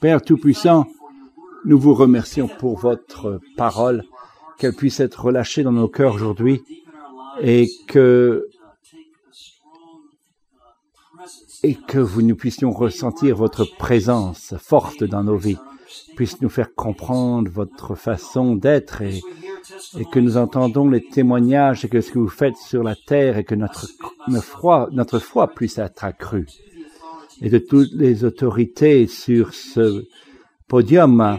[0.00, 0.86] Père Tout-Puissant,
[1.66, 4.04] nous vous remercions pour votre parole,
[4.56, 6.62] qu'elle puisse être relâchée dans nos cœurs aujourd'hui
[7.42, 8.48] et que
[11.62, 15.58] et que vous nous puissions ressentir votre présence forte dans nos vies,
[16.16, 19.20] puisse nous faire comprendre votre façon d'être et,
[20.10, 23.44] que nous entendons les témoignages et que ce que vous faites sur la terre et
[23.44, 26.46] que notre foi puisse être accrue.
[27.40, 30.06] Et de toutes les autorités sur ce
[30.68, 31.38] podium,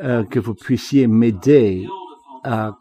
[0.00, 1.86] euh, que vous puissiez m'aider
[2.44, 2.78] à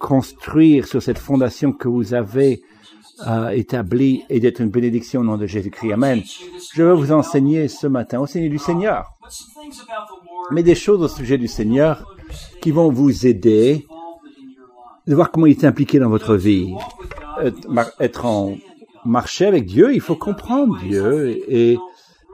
[0.00, 2.62] construire sur cette fondation que vous avez
[3.26, 5.92] euh, établie et d'être une bénédiction au nom de Jésus-Christ.
[5.92, 6.22] Amen.
[6.74, 9.16] Je vais vous enseigner ce matin au Seigneur du Seigneur,
[10.50, 12.04] mais des choses au sujet du Seigneur
[12.60, 13.86] qui vont vous aider
[15.06, 16.74] de voir comment il est impliqué dans votre vie.
[18.00, 18.56] Être en
[19.04, 21.78] marché avec Dieu, il faut comprendre Dieu et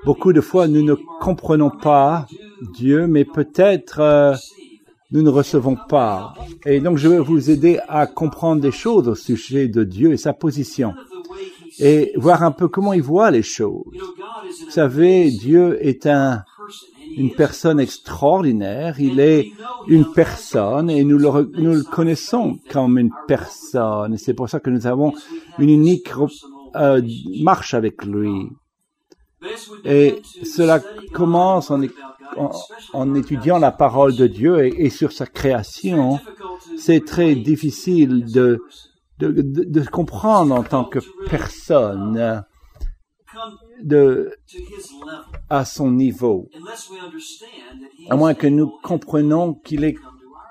[0.04, 2.26] beaucoup de fois nous ne comprenons pas
[2.74, 4.34] Dieu, mais peut-être euh,
[5.10, 6.34] nous ne recevons pas.
[6.64, 10.16] Et donc je vais vous aider à comprendre des choses au sujet de Dieu et
[10.16, 10.94] sa position
[11.78, 13.84] et voir un peu comment il voit les choses.
[14.64, 16.44] Vous savez, Dieu est un,
[17.16, 19.50] une personne extraordinaire, il est
[19.88, 24.16] une personne et nous le, nous le connaissons comme une personne.
[24.18, 25.12] C'est pour ça que nous avons
[25.58, 26.10] une unique
[26.76, 27.02] euh,
[27.42, 28.48] marche avec lui.
[29.84, 30.80] Et cela
[31.12, 31.70] commence
[32.92, 36.18] en, étudiant la parole de Dieu et, sur sa création.
[36.78, 38.60] C'est très difficile de,
[39.18, 42.44] de, de, de, comprendre en tant que personne
[43.82, 44.32] de,
[45.48, 46.48] à son niveau,
[48.08, 49.96] à moins que nous comprenions qu'il est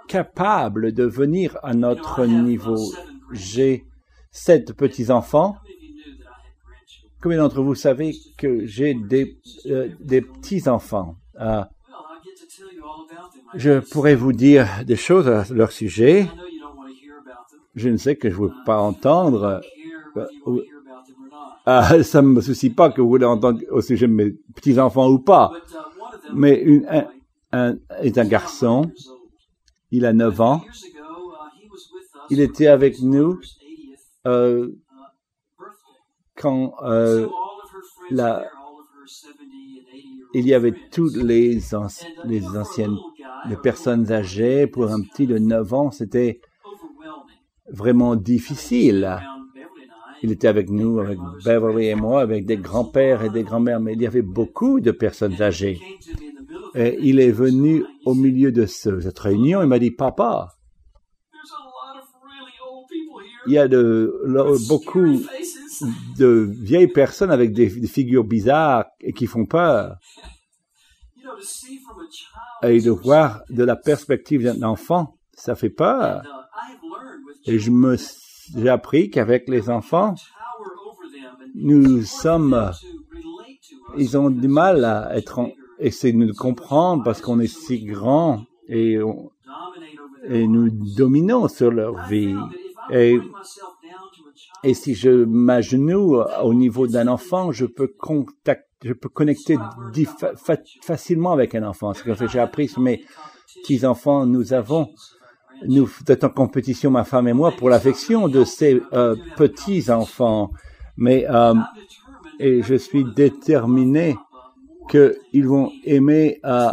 [0.07, 2.91] capable de venir à notre niveau.
[3.31, 3.85] J'ai
[4.31, 5.55] sept petits-enfants
[7.21, 11.17] Combien d'entre vous savez que j'ai des, euh, petits-enfants?
[11.39, 11.63] Euh,
[13.55, 16.27] Je pourrais vous dire des choses à leur sujet.
[17.75, 19.61] Je ne sais que je ne veux pas entendre.
[20.17, 20.57] Euh,
[21.67, 25.09] euh, ça ne me soucie pas que vous voulez entendre au sujet de mes petits-enfants
[25.09, 25.51] ou pas.
[26.33, 26.65] Mais
[27.51, 28.91] un, est un garçon.
[29.91, 30.61] Il a 9 ans.
[32.29, 33.39] Il était avec nous
[34.25, 34.69] euh,
[36.41, 37.27] quand euh,
[38.09, 38.45] la,
[40.33, 41.59] il y avait toutes les,
[42.25, 42.97] les anciennes
[43.49, 46.41] les personnes âgées pour un petit de 9 ans, c'était
[47.71, 49.17] vraiment difficile.
[50.23, 53.93] Il était avec nous, avec Beverly et moi, avec des grands-pères et des grands-mères, mais
[53.93, 55.79] il y avait beaucoup de personnes âgées.
[56.75, 60.49] Et il est venu au milieu de cette réunion, il m'a dit, papa,
[63.47, 64.13] il y a de,
[64.69, 65.19] beaucoup
[66.17, 69.97] de vieilles personnes avec des, des, figures bizarres et qui font peur.
[72.63, 76.23] Et de voir de la perspective d'un enfant, ça fait peur.
[77.45, 77.97] Et je me,
[78.55, 80.15] j'ai appris qu'avec les enfants,
[81.55, 82.71] nous sommes,
[83.97, 87.83] ils ont du mal à être, en, essayer de nous comprendre parce qu'on est si
[87.83, 89.31] grand et, on,
[90.27, 92.35] et nous dominons sur leur vie.
[92.91, 93.19] Et
[94.63, 99.57] et si je m'agenouille au niveau d'un enfant, je peux contacter, je peux connecter
[100.15, 101.93] fa facilement avec un enfant.
[101.93, 103.03] C'est que j'ai appris sur mes
[103.61, 104.25] petits enfants.
[104.25, 104.89] Nous avons,
[105.67, 110.51] nous sommes en compétition, ma femme et moi, pour l'affection de ces euh, petits enfants.
[110.97, 111.53] Mais euh,
[112.39, 114.15] et je suis déterminé
[114.89, 116.71] qu'ils vont aimer euh,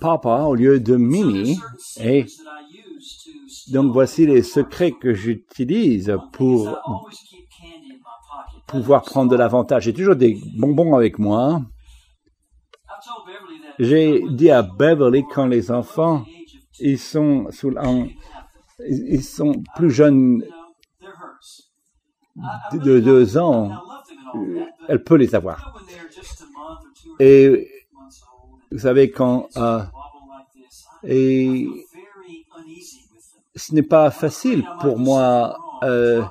[0.00, 1.58] papa au lieu de Mimi.
[2.02, 2.24] Et
[3.68, 6.78] donc voici les secrets que j'utilise pour
[8.66, 9.84] pouvoir prendre de l'avantage.
[9.84, 11.62] J'ai toujours des bonbons avec moi.
[13.78, 16.24] J'ai dit à Beverly quand les enfants
[16.80, 17.46] ils sont
[19.76, 20.44] plus jeunes
[22.72, 23.70] de deux ans,
[24.88, 25.78] elle peut les avoir.
[27.20, 27.68] Et
[28.70, 29.82] vous savez quand euh,
[31.04, 31.68] et
[33.62, 36.22] ce n'est pas facile pour moi euh,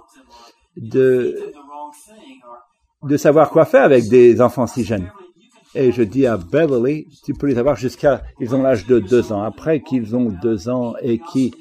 [0.75, 1.35] de
[3.17, 5.09] savoir quoi faire avec des enfants si jeunes.
[5.73, 9.31] Et je dis à Beverly, tu peux les avoir jusqu'à, ils ont l'âge de deux
[9.31, 9.41] ans.
[9.41, 11.53] Après qu'ils ont deux ans et qui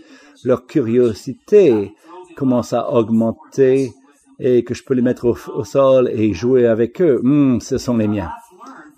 [0.43, 1.93] leur curiosité
[2.37, 3.93] commence à augmenter
[4.41, 7.79] et que je peux les mettre au, au sol et jouer avec eux, hmm, ce
[7.79, 8.31] sont les miens.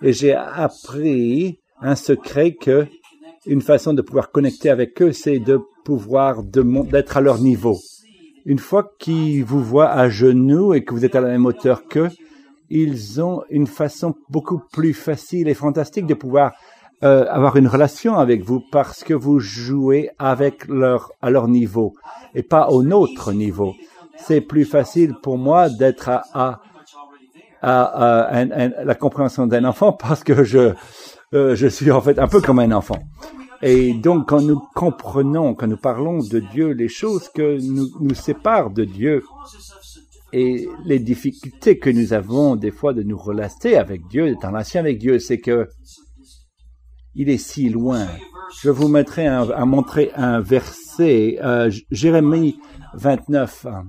[0.01, 2.87] Et j'ai appris un secret que
[3.47, 7.79] une façon de pouvoir connecter avec eux, c'est de pouvoir d'être à leur niveau.
[8.45, 11.87] Une fois qu'ils vous voient à genoux et que vous êtes à la même hauteur
[11.87, 12.11] qu'eux,
[12.71, 16.53] ils ont une façon beaucoup plus facile et fantastique de pouvoir
[17.05, 21.95] euh, avoir une relation avec vous parce que vous jouez avec leur, à leur niveau
[22.35, 23.75] et pas au nôtre niveau.
[24.17, 26.61] C'est plus facile pour moi d'être à,
[27.61, 28.45] à,
[28.85, 30.75] la compréhension d'un enfant parce que je,
[31.35, 33.03] euh, je suis en fait un peu comme un enfant.
[33.63, 38.15] Et donc, quand nous comprenons, quand nous parlons de Dieu, les choses que nous, nous
[38.15, 39.23] séparent de Dieu
[40.33, 44.49] et les difficultés que nous avons des fois de nous relater avec Dieu, d'être en
[44.51, 45.69] relation avec Dieu, c'est que
[47.15, 48.09] il est si loin.
[48.63, 52.59] Je vous mettrai à montrer un verset, euh, Jérémie
[52.95, 53.67] 29.
[53.67, 53.85] hein.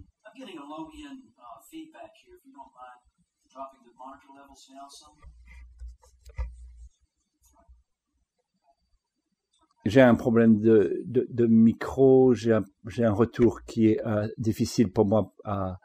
[9.86, 12.64] J'ai un problème de, de, de micro, j'ai un,
[13.00, 15.80] un retour qui est euh, difficile pour moi à,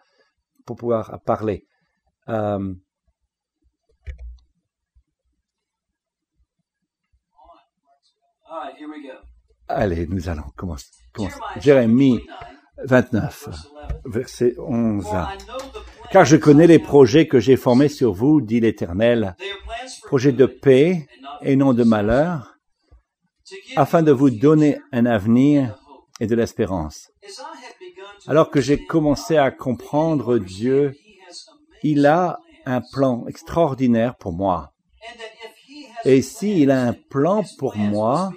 [0.65, 1.67] pour pouvoir à parler.
[2.29, 2.75] Euh,
[9.67, 10.87] allez, nous allons commencer.
[11.13, 11.41] commencer.
[11.59, 13.49] Jérémie chapter 29,
[14.05, 14.53] verse 11.
[14.53, 15.05] verset 11.
[15.05, 18.41] For I know the plans Car je connais les projets que j'ai formés sur vous,
[18.41, 19.37] dit l'Éternel,
[20.05, 21.09] projets de paix
[21.43, 22.58] et non de malheur,
[23.77, 25.79] afin de vous donner un avenir
[26.21, 27.11] et de l'espérance.
[28.27, 30.95] Alors que j'ai commencé à comprendre Dieu,
[31.83, 34.73] il a un plan extraordinaire pour moi.
[36.05, 38.33] Et s'il a un plan pour moi,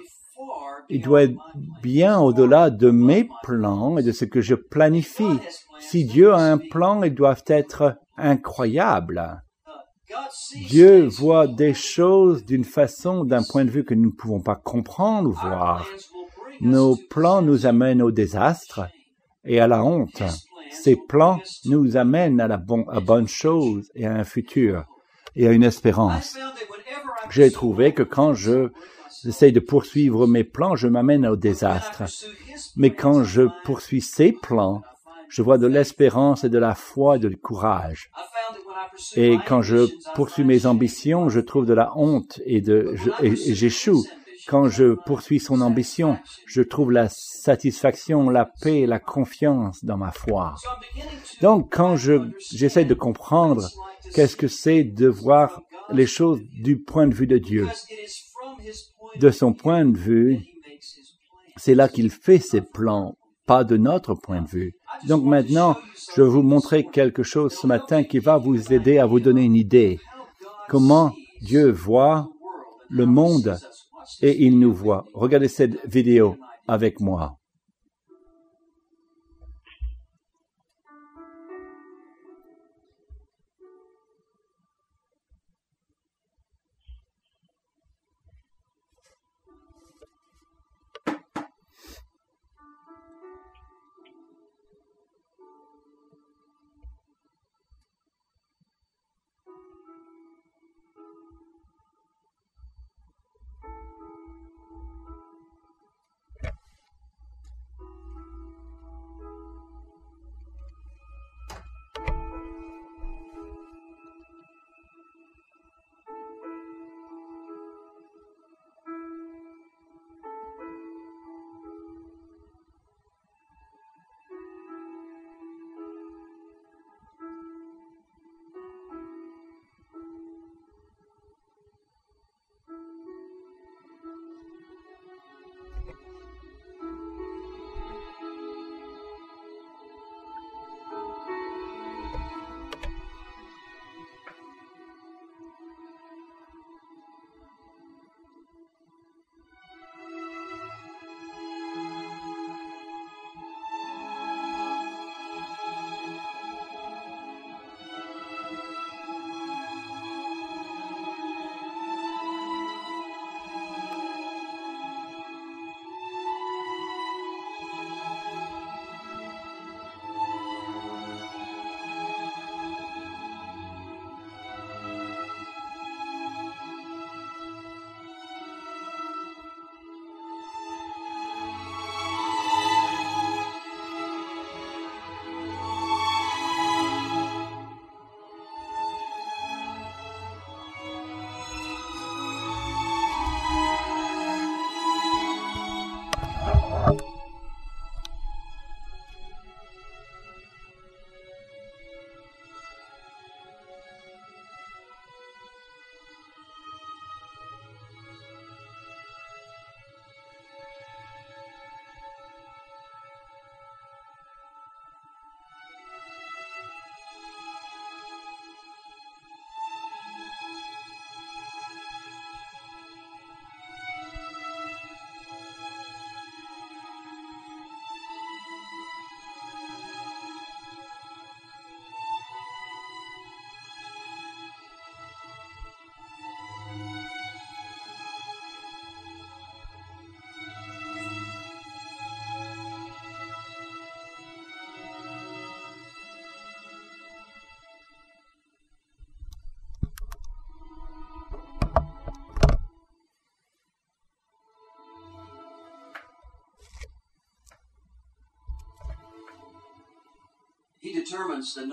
[0.88, 1.36] il doit être
[1.82, 5.38] bien au-delà de mes plans et de ce que je planifie.
[5.80, 9.42] Si Dieu a un plan, ils doivent être incroyables.
[10.68, 14.56] Dieu voit des choses d'une façon, d'un point de vue que nous ne pouvons pas
[14.56, 15.86] comprendre ou voir.
[16.60, 18.86] Nos plans nous amènent au désastre
[19.44, 20.22] et à la honte.
[20.70, 24.84] Ces plans nous amènent à la bon- à bonne chose et à un futur
[25.36, 26.36] et à une espérance.
[27.30, 28.68] J'ai trouvé que quand je
[29.24, 32.02] j'essaye de poursuivre mes plans, je m'amène au désastre.
[32.76, 34.82] Mais quand je poursuis ces plans,
[35.28, 38.10] je vois de l'espérance et de la foi et de courage.
[39.16, 44.04] Et quand je poursuis mes ambitions, je trouve de la honte et de j'échoue.
[44.48, 50.10] Quand je poursuis son ambition, je trouve la satisfaction, la paix la confiance dans ma
[50.10, 50.56] foi.
[51.40, 52.14] Donc, quand je,
[52.50, 53.68] j'essaie de comprendre
[54.14, 57.68] qu'est-ce que c'est de voir les choses du point de vue de Dieu,
[59.20, 60.40] de son point de vue,
[61.56, 63.16] c'est là qu'il fait ses plans,
[63.46, 64.74] pas de notre point de vue.
[65.08, 65.76] Donc maintenant,
[66.14, 69.42] je vais vous montrer quelque chose ce matin qui va vous aider à vous donner
[69.42, 69.98] une idée.
[70.68, 72.28] Comment Dieu voit
[72.88, 73.58] le monde
[74.20, 75.04] et il nous voit.
[75.14, 76.36] Regardez cette vidéo
[76.68, 77.38] avec moi.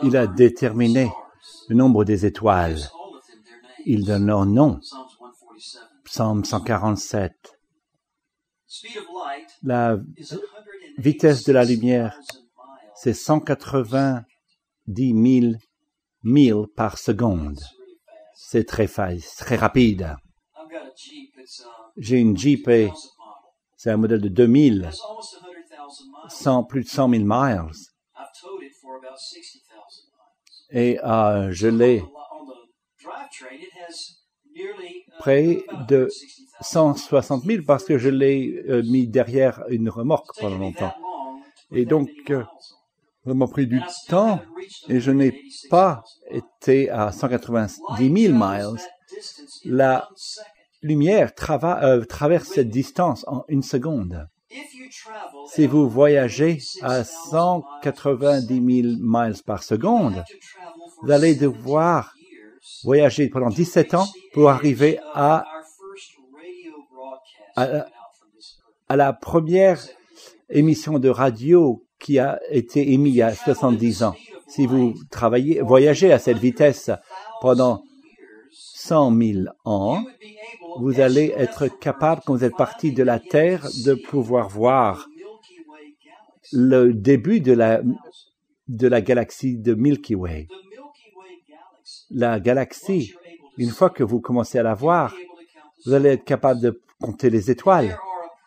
[0.04, 1.12] Il a déterminé
[1.68, 2.80] le nombre des étoiles.
[3.86, 4.80] Il donne leur nom.
[6.04, 6.44] Psalms 147.
[6.44, 7.34] Psaume 147.
[8.68, 10.60] Speed of light La is 186,000
[11.00, 12.20] vitesse de la lumière,
[12.96, 15.54] c'est 190 000
[16.24, 17.60] milles par seconde.
[18.36, 20.16] C'est très, très rapide.
[21.98, 23.00] J'ai une Jeep et 2000 model.
[23.78, 26.30] c'est un modèle de 2000, It's almost 100,000 miles.
[26.30, 27.72] 100, plus de 100 000 miles.
[30.72, 32.04] Et euh, je l'ai
[35.20, 36.08] près de
[36.62, 36.62] 160,000.
[36.62, 40.94] 160 000 parce que je l'ai euh, mis derrière une remorque pendant longtemps.
[41.72, 42.44] Et donc, euh.
[43.26, 44.40] Ça m'a pris du temps
[44.88, 48.82] et je n'ai 186,000 pas été à 190 Light 000 travels miles.
[49.66, 50.10] La
[50.82, 54.28] lumière trava- euh, traverse cette distance en une seconde.
[55.48, 60.24] Si vous voyagez à 186,000 190 000 miles par seconde,
[61.02, 62.16] vous allez 17 devoir
[62.84, 65.46] voyager pendant 17 ans pour arriver à,
[67.56, 69.80] à la première
[70.50, 74.16] émission de radio qui a été émise il y a 70 ans.
[74.48, 76.90] Si vous travaillez, voyagez à cette vitesse
[77.42, 77.84] pendant
[78.52, 80.04] 100 000 ans,
[80.78, 85.08] vous allez être capable, quand vous êtes parti de la Terre, de pouvoir voir
[86.52, 87.82] le début de la,
[88.68, 90.48] de la galaxie de Milky Way.
[92.12, 93.14] La galaxie,
[93.58, 95.16] une fois que vous commencez à la voir,
[95.86, 97.98] vous allez être capable de compter les étoiles.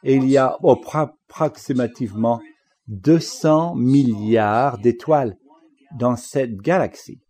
[0.04, 2.40] Et il y a appro- approximativement
[2.88, 5.36] 200 milliards d'étoiles
[5.96, 7.20] dans cette galaxie.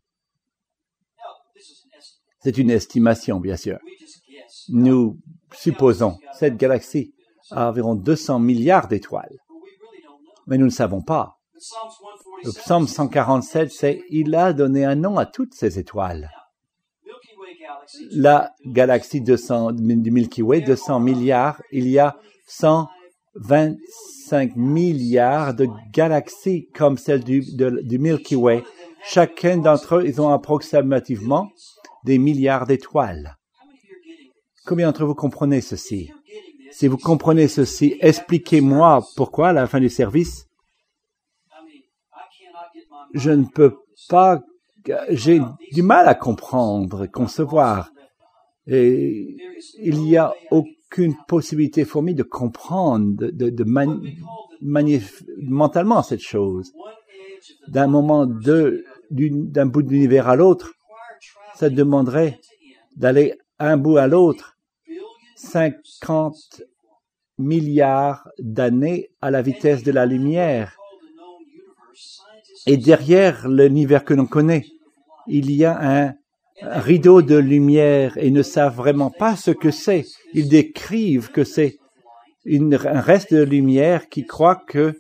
[2.40, 3.78] C'est une estimation, bien sûr.
[4.68, 5.18] Nous
[5.52, 7.12] supposons cette galaxie
[7.50, 9.36] a environ 200 milliards d'étoiles,
[10.46, 11.38] mais nous ne savons pas.
[12.44, 16.28] Le psaume 147, c'est Il a donné un nom à toutes ces étoiles.
[18.10, 22.16] La galaxie 200, du Milky Way, 200 milliards, il y a
[22.46, 28.64] 125 milliards de galaxies comme celle du, du Milky Way.
[29.04, 31.50] Chacun d'entre eux, ils ont approximativement
[32.04, 33.36] des milliards d'étoiles.
[34.64, 36.12] Combien d'entre vous comprenez ceci?
[36.70, 40.46] Si vous comprenez ceci, expliquez-moi pourquoi à la fin du service,
[43.12, 43.76] je ne peux
[44.08, 44.40] pas,
[45.10, 45.40] j'ai
[45.72, 47.90] du mal à comprendre, concevoir.
[48.66, 49.36] Et
[49.78, 53.64] il n'y a aucune possibilité moi de comprendre, de, de,
[55.42, 56.72] mentalement cette chose.
[57.66, 60.72] D'un moment d'un bout de l'univers à l'autre,
[61.56, 62.40] ça demanderait
[62.96, 64.51] d'aller un bout à l'autre
[65.42, 66.62] 50
[67.38, 70.76] milliards d'années à la vitesse de la lumière.
[72.66, 74.64] Et derrière l'univers que l'on connaît,
[75.26, 76.14] il y a un,
[76.64, 80.04] rideau de lumière et ne savent vraiment pas ce que c'est.
[80.32, 81.78] Ils décrivent que c'est
[82.46, 84.94] un reste de lumière qui croit que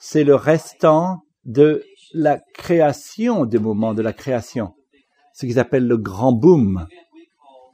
[0.00, 4.72] c'est le restant de la création, du moment de la création.
[5.34, 6.86] Ce qu'ils appellent le grand boom.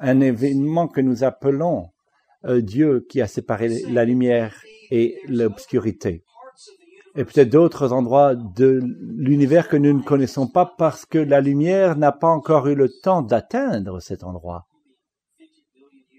[0.00, 1.90] Un événement que nous appelons
[2.44, 4.54] Dieu qui a séparé la lumière
[4.90, 6.24] et l'obscurité.
[7.16, 11.96] Et peut-être d'autres endroits de l'univers que nous ne connaissons pas parce que la lumière
[11.96, 14.66] n'a pas encore eu le temps d'atteindre cet endroit.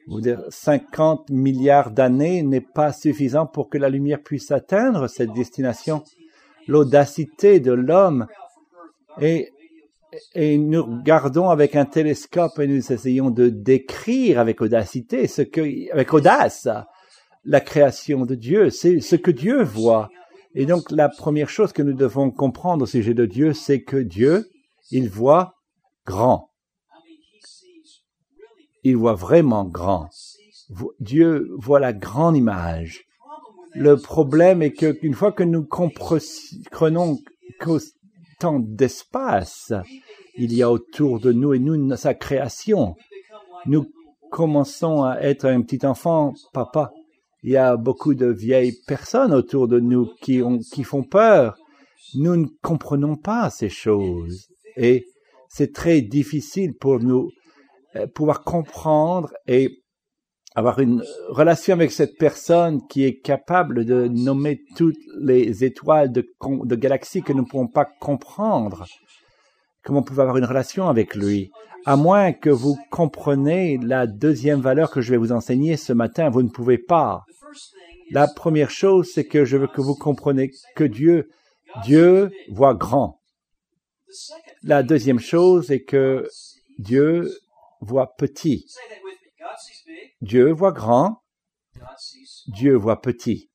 [0.08, 5.32] Vous dire 50 milliards d'années n'est pas suffisant pour que la lumière puisse atteindre cette
[5.32, 6.04] destination.
[6.68, 8.28] L'audacité de l'homme
[9.22, 9.50] et,
[10.34, 15.92] et nous regardons avec un télescope et nous essayons de décrire avec audacité ce que,
[15.92, 16.68] avec audace,
[17.46, 18.70] la création de Dieu.
[18.70, 20.10] C'est ce que Dieu voit.
[20.54, 23.98] Et donc, la première chose que nous devons comprendre au sujet de Dieu, c'est que
[23.98, 24.50] Dieu,
[24.92, 25.56] il voit
[26.06, 26.50] grand.
[28.84, 30.10] Il voit vraiment grand.
[31.00, 33.06] Dieu voit la grande image.
[33.74, 37.18] Le problème est que une fois que nous comprenons
[38.42, 39.74] qu'autant d'espace
[40.36, 42.96] il y a autour de nous et nous, sa création,
[43.66, 43.86] nous
[44.32, 46.92] commençons à être un petit enfant, papa.
[47.44, 51.58] Il y a beaucoup de vieilles personnes autour de nous qui, ont, qui font peur.
[52.16, 54.48] Nous ne comprenons pas ces choses.
[54.78, 55.06] Et
[55.50, 57.30] c'est très difficile pour nous
[57.96, 59.81] euh, pouvoir comprendre et
[60.56, 66.26] avoir une relation avec cette personne qui est capable de nommer toutes les étoiles de,
[66.76, 68.86] galaxies que nous ne pouvons pas comprendre.
[69.84, 71.52] Comment pouvez avoir une relation avec lui?
[71.86, 76.30] À moins que vous compreniez la deuxième valeur que je vais vous enseigner ce matin,
[76.30, 77.24] vous ne pouvez pas.
[78.12, 81.30] La première chose, c'est que je veux que vous compreniez que Dieu,
[81.86, 83.22] Dieu voit grand.
[84.64, 86.28] La deuxième chose est que
[86.78, 87.32] Dieu
[87.80, 88.66] voit petit.
[90.22, 91.24] Dieu voit grand.
[92.48, 93.50] Dieu voit petit.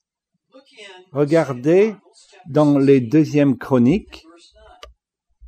[1.12, 1.94] Regardez
[2.48, 4.24] dans les deuxièmes chroniques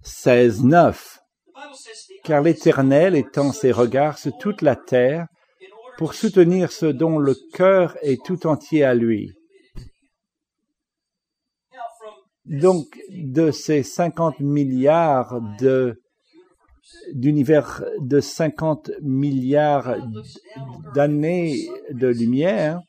[0.03, 0.65] verse 9.
[0.65, 1.19] 16, 9.
[1.45, 5.27] The Bible says the Car l'Éternel étend ses regards sur toute la terre
[5.97, 9.33] pour soutenir ceux dont le cœur est tout entier à lui.
[12.45, 16.01] Donc, de ces 50 milliards de,
[17.13, 19.97] d'univers de 50 milliards
[20.95, 22.81] d'années de lumière,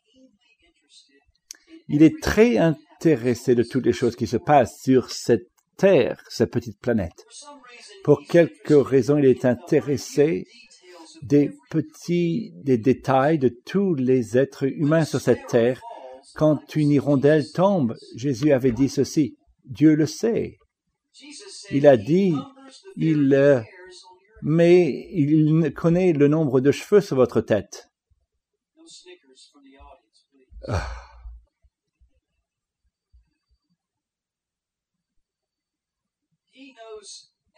[1.88, 6.52] il est très intéressé de toutes les choses qui se passent sur cette Terre, cette
[6.52, 7.26] petite planète.
[8.04, 10.46] Pour quelques raisons, il est intéressé
[11.24, 15.80] des petits, des détails de tous les êtres humains sur cette terre.
[16.36, 19.38] Quand une hirondelle tombe, Jésus avait dit ceci.
[19.64, 20.58] Dieu le sait.
[21.72, 22.36] Il a dit,
[22.98, 23.64] il,
[24.42, 27.90] mais il connaît le nombre de cheveux sur votre tête.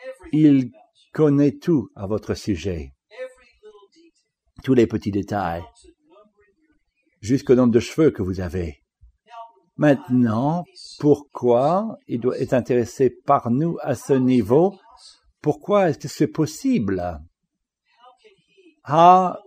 [0.04, 0.72] everything Il
[1.14, 2.94] connaît tout à votre sujet.
[4.64, 5.64] Tous les petits détails.
[7.20, 8.84] Jusqu'au nombre de cheveux que vous avez.
[9.78, 10.64] Maintenant,
[11.00, 14.78] pourquoi il doit être intéressé par nous à ce niveau?
[15.42, 17.20] Pourquoi est-ce que c'est possible?
[18.84, 19.40] Ah,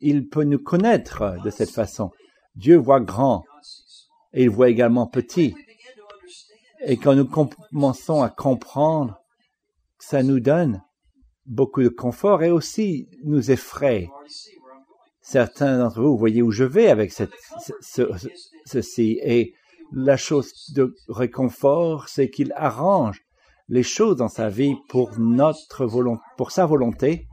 [0.00, 2.10] il peut nous connaître de cette façon.
[2.54, 3.44] Dieu voit grand
[4.32, 5.54] et il voit également petit.
[6.82, 9.20] Et quand nous com- commençons à comprendre,
[9.98, 10.82] ça nous donne
[11.46, 14.08] beaucoup de confort et aussi nous effraie.
[15.20, 18.28] Certains d'entre vous, vous voyez où je vais avec cette, ce- ce-
[18.66, 19.18] ceci.
[19.22, 19.54] Et
[19.92, 23.22] la chose de réconfort, c'est qu'il arrange
[23.70, 27.28] les choses dans sa vie pour notre volonté, pour sa volonté,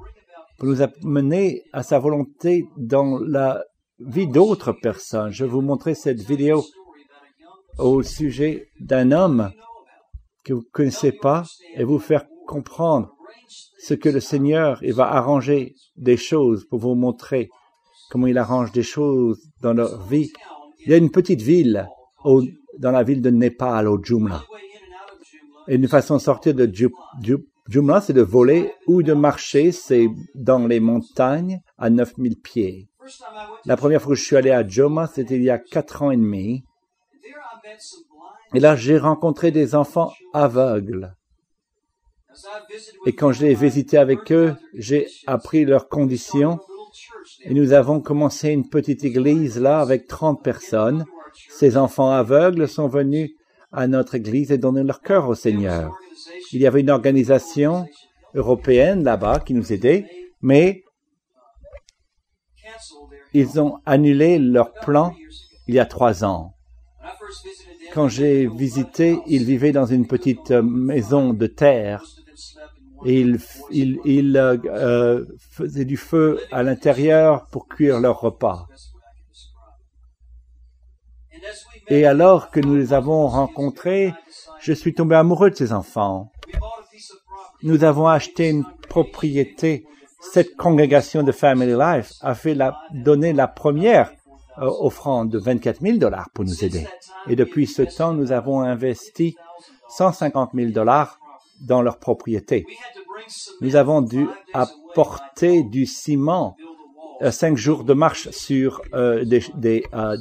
[0.57, 3.63] pour nous amener à sa volonté dans la
[3.99, 5.31] vie d'autres personnes.
[5.31, 6.63] Je vais vous montrer cette vidéo
[7.79, 9.51] au sujet d'un homme
[10.45, 11.43] que vous ne connaissez pas
[11.75, 13.11] et vous faire comprendre
[13.79, 17.49] ce que le Seigneur il va arranger des choses pour vous montrer
[18.11, 20.31] comment il arrange des choses dans leur vie.
[20.85, 21.87] Il y a une petite ville
[22.23, 24.43] dans la ville de Népal, au Jumla.
[25.67, 26.89] Une façon de sortir de Ju-
[27.21, 32.87] Ju- Jumla, c'est de voler ou de marcher, c'est dans les montagnes à 9000 pieds.
[33.65, 36.11] La première fois que je suis allé à Jumla, c'était il y a quatre ans
[36.11, 36.63] et demi.
[38.53, 41.13] Et là, j'ai rencontré des enfants aveugles.
[43.05, 46.59] Et quand je l'ai visité avec eux, j'ai appris leurs conditions
[47.41, 51.05] et nous avons commencé une petite église là avec 30 personnes.
[51.49, 53.31] Ces enfants aveugles sont venus
[53.71, 55.97] à notre église et donné leur cœur au Seigneur.
[56.51, 57.85] Il y avait une organisation
[58.33, 60.05] européenne là-bas qui nous aidait,
[60.41, 60.83] mais
[63.33, 65.13] ils ont annulé leur plan
[65.67, 66.53] il y a trois ans.
[67.93, 72.03] Quand j'ai visité, ils vivaient dans une petite maison de terre
[73.05, 73.21] et
[73.71, 78.67] ils, euh, faisaient du feu à l'intérieur pour cuire leur repas.
[81.89, 84.13] Et alors que nous les avons rencontrés,
[84.59, 86.31] je suis tombé amoureux de ces enfants.
[87.63, 89.85] Nous avons acheté une propriété.
[90.19, 94.11] Cette congrégation de Family Life a fait la, donné la première
[94.57, 96.87] euh, offrande de 24 000 dollars pour nous aider.
[97.27, 99.35] Et depuis ce temps, nous avons investi
[99.89, 101.19] 150 000 dollars
[101.61, 102.65] dans leur propriété.
[103.61, 106.55] Nous avons dû apporter du ciment
[107.21, 110.17] euh, cinq jours de marche sur euh, des, des, euh,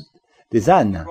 [0.51, 1.05] des ânes.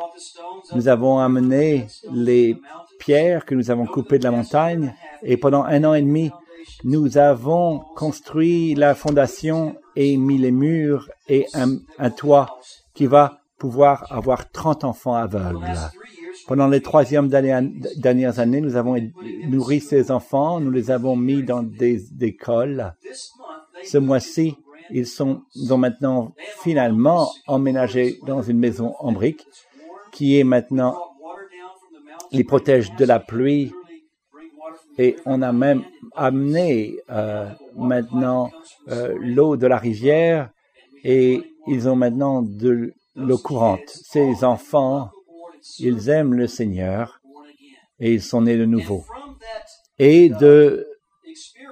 [0.74, 2.58] Nous avons amené les
[3.00, 6.32] pierres que nous avons coupées de la montagne et pendant un an et demi,
[6.84, 12.60] nous avons construit la fondation et mis les murs et un, toit
[12.94, 15.80] qui va pouvoir avoir 30 enfants aveugles.
[16.48, 18.96] Pendant les troisièmes dernières années, nous avons
[19.48, 22.94] nourri ces enfants, nous les avons mis dans des écoles.
[23.84, 24.56] Ce mois-ci,
[24.90, 29.46] ils sont, ils ont maintenant finalement emménagé dans une maison en briques
[30.12, 30.98] qui est maintenant,
[32.32, 33.74] les protège de la pluie
[34.98, 35.84] et on a même
[36.16, 38.50] amené euh, maintenant
[38.90, 40.50] euh, l'eau de la rivière
[41.04, 43.88] et ils ont maintenant de l'eau courante.
[43.88, 45.10] Ces enfants,
[45.80, 47.20] ils aiment le Seigneur
[48.00, 49.04] et ils sont nés de nouveau.
[50.00, 50.88] Et de,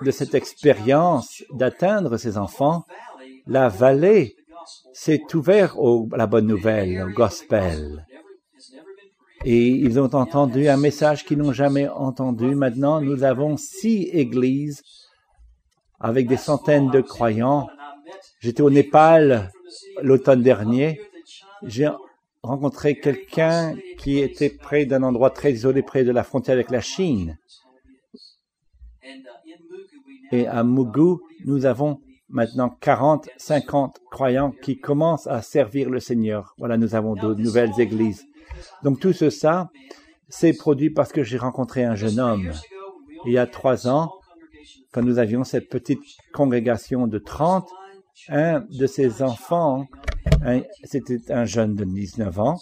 [0.04, 2.86] de cette expérience d'atteindre ces enfants,
[3.48, 4.36] la vallée
[4.94, 5.78] s'est ouverte
[6.14, 8.06] à la bonne nouvelle, au gospel.
[9.46, 12.56] Et ils ont entendu un message qu'ils n'ont jamais entendu.
[12.56, 14.82] Maintenant, nous avons six églises
[16.00, 17.68] avec des centaines de croyants.
[18.40, 19.52] J'étais au Népal
[20.02, 21.02] l'automne dernier.
[21.64, 21.90] J'ai
[22.42, 26.82] rencontré quelqu'un qui était près d'un endroit très isolé, près de la frontière avec la
[26.82, 27.38] Chine.
[30.34, 36.56] Et à Mugu, nous avons maintenant 40, 50 croyants qui commencent à servir le Seigneur.
[36.58, 38.26] Voilà, nous avons de nouvelles églises.
[38.84, 39.70] Donc tout ce ça,
[40.30, 42.52] c'est produit parce que j'ai rencontré un jeune homme
[43.26, 44.12] il y a trois ans,
[44.92, 46.02] quand nous avions cette petite
[46.34, 47.68] congrégation de 30,
[48.30, 49.88] un de ses enfants,
[50.84, 52.58] c'était un jeune de 19 ans,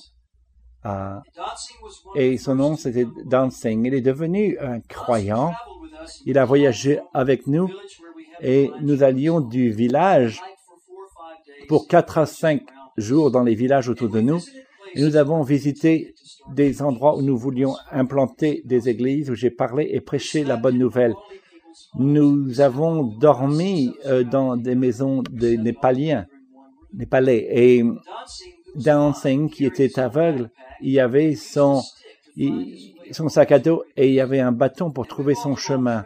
[2.16, 3.86] et son nom c'était Dancing.
[3.86, 5.54] Il est devenu un croyant.
[6.26, 7.70] Il a voyagé avec nous
[8.42, 10.42] et nous allions du village
[11.68, 12.64] pour quatre à cinq
[12.98, 14.40] jours dans les villages autour de nous.
[14.96, 16.14] Nous avons visité
[16.54, 20.78] des endroits où nous voulions implanter des églises, où j'ai parlé et prêché la bonne
[20.78, 21.14] nouvelle.
[21.98, 26.26] Nous avons dormi euh, dans des maisons des Népaliens,
[26.94, 27.48] Népalais.
[27.52, 27.84] Et
[28.76, 30.50] Dancing, qui était aveugle,
[30.82, 31.82] il y avait son,
[33.14, 36.06] son sac à dos et il y avait un bâton pour trouver son chemin.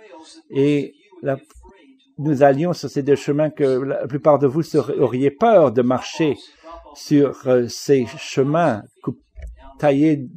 [0.50, 0.94] Et
[2.18, 6.38] nous allions sur ces deux chemins que la plupart de vous auriez peur de marcher
[6.96, 8.84] sur euh, ces chemins
[9.80, 10.28] taillés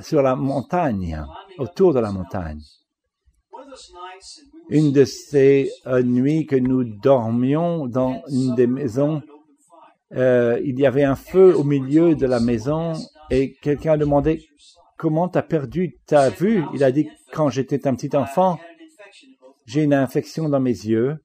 [0.00, 1.24] sur la montagne,
[1.58, 2.60] autour de la montagne.
[4.68, 9.22] Une de ces euh, nuits que nous dormions dans une des maisons,
[10.14, 12.92] euh, il y avait un feu au milieu de la maison
[13.30, 14.44] et quelqu'un a demandé
[14.96, 16.64] comment tu as perdu ta vue?
[16.74, 18.58] Il a dit quand j'étais un petit enfant,
[19.66, 21.18] j'ai une infection dans mes yeux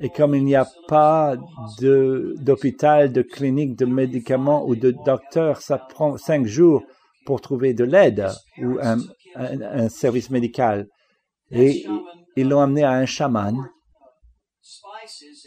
[0.00, 1.36] et comme il n'y a pas
[1.80, 6.82] d'hôpital, de, clinique, de médicaments ou de docteur, ça prend cinq jours
[7.24, 8.98] pour trouver de l'aide ou un,
[9.36, 10.88] un, service médical.
[11.50, 11.86] Et
[12.36, 13.56] ils l'ont amené à un chaman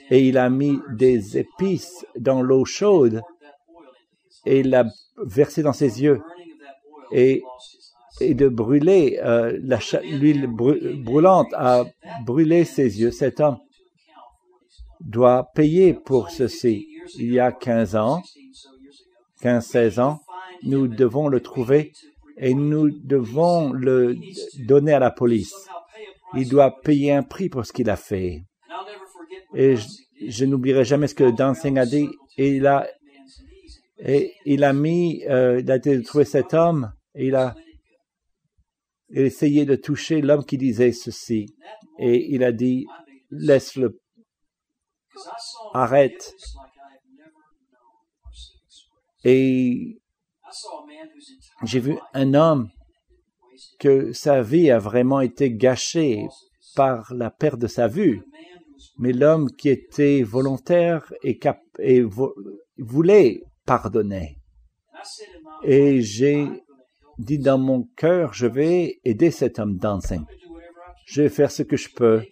[0.09, 3.21] et il a mis des épices dans l'eau chaude
[4.45, 4.85] et il l'a
[5.25, 6.21] versé dans ses yeux
[7.11, 7.43] et,
[8.21, 9.59] de brûler euh,
[10.03, 11.83] l'huile brûlante a
[12.25, 13.11] brûlé ses yeux.
[13.11, 13.57] Cet homme
[15.01, 16.87] doit payer pour ceci.
[17.17, 18.23] Il y a 15 ans,
[19.43, 20.21] 15-16 ans,
[20.63, 21.91] nous devons le trouver
[22.37, 24.15] et nous devons le
[24.59, 25.53] donner à la police.
[26.35, 28.43] Il doit payer un prix pour ce qu'il a fait.
[29.53, 29.75] Et
[30.27, 32.09] je, n'oublierai jamais ce que Dancing a dit.
[33.97, 37.55] Et il a mis, euh, il a été trouver cet homme et il a
[39.09, 41.55] essayé de toucher l'homme qui disait ceci.
[41.99, 42.85] Et il a dit,
[43.31, 43.99] laisse-le
[45.73, 46.33] arrête.
[49.23, 49.97] Et
[51.63, 52.69] j'ai vu un homme
[53.79, 56.27] que sa vie a vraiment été gâchée
[56.75, 58.21] par la perte de sa vue,
[58.97, 62.03] mais l'homme qui était volontaire et
[62.77, 64.37] voulait pardonner.
[65.63, 66.47] Et j'ai
[67.17, 70.23] dit dans mon cœur, je vais aider cet homme dancing.
[71.05, 72.23] Je vais faire ce que je peux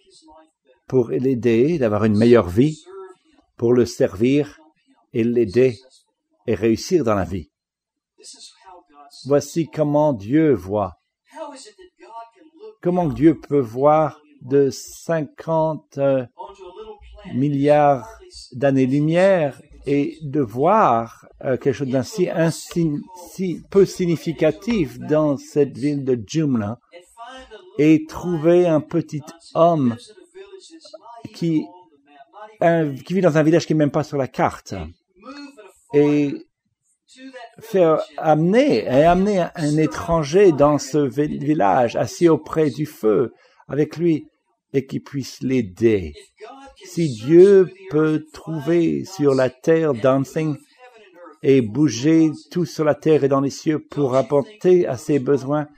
[0.86, 2.84] pour l'aider d'avoir une meilleure vie,
[3.56, 4.58] pour le servir
[5.12, 5.78] et l'aider
[6.46, 7.50] et réussir dans la vie.
[9.26, 11.00] Voici comment Dieu voit.
[12.82, 16.26] Comment Dieu peut voir de 50 euh,
[17.34, 18.06] milliards
[18.52, 26.18] d'années-lumière et de voir euh, quelque chose d'ainsi si peu significatif dans cette ville de
[26.26, 26.78] Jumla
[27.78, 29.22] et trouver un petit
[29.54, 29.96] homme
[31.34, 31.66] qui,
[33.04, 34.74] qui vit dans un village qui n'est même pas sur la carte
[35.92, 36.34] et
[37.60, 43.32] faire amener et amener un étranger dans ce village assis auprès du feu
[43.68, 44.28] avec lui
[44.72, 46.12] et qui puisse l'aider.
[46.82, 50.56] Si Dieu peut trouver sur la terre dancing
[51.42, 55.68] et bouger tout sur la terre et dans les cieux pour apporter à ses besoins,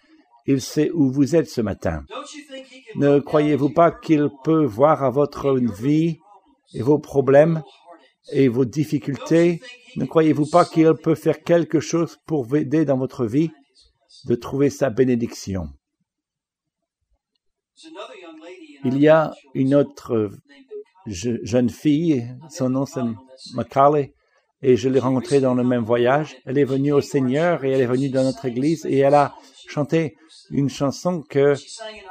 [0.47, 2.05] il sait où vous êtes ce matin.
[2.95, 6.19] Ne croyez-vous pas qu'il peut voir à votre vie
[6.73, 7.63] et vos problèmes
[8.33, 9.61] et vos difficultés?
[9.97, 13.51] Ne croyez-vous pas qu'il peut faire quelque chose pour vous aider dans votre vie?
[14.25, 15.69] De trouver sa bénédiction?
[18.85, 20.31] Il y a une autre
[21.07, 23.01] jeune fille, son nom c'est
[23.55, 24.15] Macaulay,
[24.63, 26.37] et je l'ai rencontrée dans le même voyage.
[26.45, 29.35] Elle est venue au Seigneur et elle est venue dans notre église et elle a
[29.69, 30.17] chanté
[30.51, 31.55] une chanson que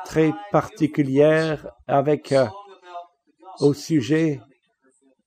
[0.05, 2.47] très particulière avec euh,
[3.59, 4.41] au sujet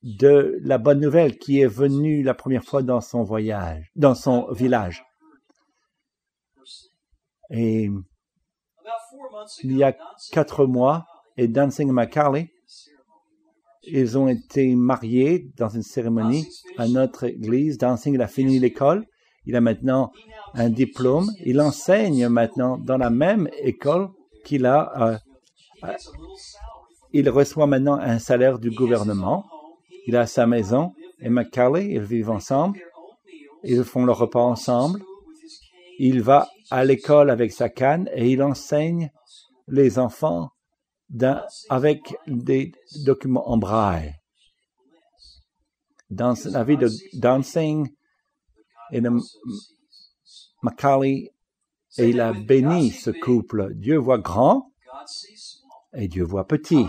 [0.03, 4.53] de la bonne nouvelle qui est venue la première fois dans son voyage, dans son
[4.53, 5.05] village.
[7.51, 7.89] Et
[9.63, 9.97] il y a
[10.33, 12.51] quatre mois, et Dancing McCarley.
[13.91, 16.47] Ils ont été mariés dans une cérémonie
[16.77, 17.79] à notre église.
[17.79, 19.07] Dancing, il a fini l'école.
[19.47, 20.13] Il a maintenant
[20.55, 21.31] un diplôme.
[21.45, 24.09] Il enseigne maintenant dans la même école
[24.45, 25.19] qu'il a.
[25.83, 26.27] euh, from
[27.13, 29.45] il reçoit maintenant un salaire du gouvernement.
[30.07, 30.93] Il a sa maison.
[31.21, 31.31] Et.
[31.31, 32.79] McCarley, ils vivent ensemble.
[33.65, 35.01] Ils font leur repas ensemble.
[35.99, 39.11] Il va à l'école avec sa canne et il enseigne
[39.67, 40.51] les enfants
[41.69, 42.73] avec des
[43.05, 44.15] documents en braille.
[46.11, 47.89] Dans la vie de Dancing
[48.93, 49.11] et de
[50.63, 51.33] Macaulay,
[51.99, 53.75] et il a béni ce couple.
[53.75, 54.73] Dieu voit grand
[55.95, 56.87] et Dieu voit petit.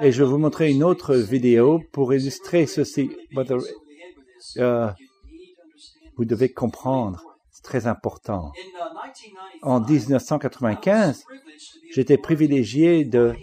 [0.00, 3.10] Et je vais vous montrer une autre vidéo pour illustrer ceci.
[4.58, 4.90] Euh,
[6.16, 7.27] vous devez comprendre,
[7.58, 8.52] c'est très important.
[8.56, 8.60] Uh,
[9.62, 13.34] 1995, En I was 1995, privileged to be j'étais privilégié de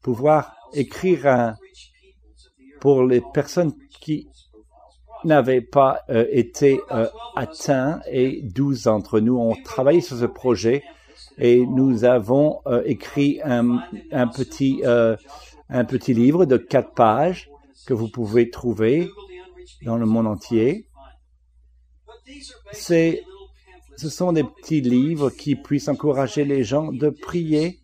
[0.00, 1.56] pouvoir écrire un,
[2.80, 4.28] pour les personnes qui
[5.24, 10.84] n'avaient pas euh, été euh, atteints et 12 d'entre nous ont travaillé sur ce projet
[11.38, 13.80] et nous avons euh, écrit un,
[14.12, 15.16] un petit euh,
[15.68, 17.50] un petit livre de quatre pages
[17.86, 19.10] que vous pouvez trouver
[19.82, 20.86] dans le monde entier.
[22.72, 23.24] C'est
[23.96, 27.80] ce sont des petits livres qui puissent encourager les gens de prier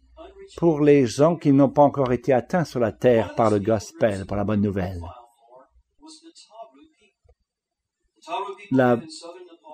[0.57, 4.27] pour les gens qui n'ont pas encore été atteints sur la terre par le gospel,
[4.27, 5.01] par la bonne nouvelle.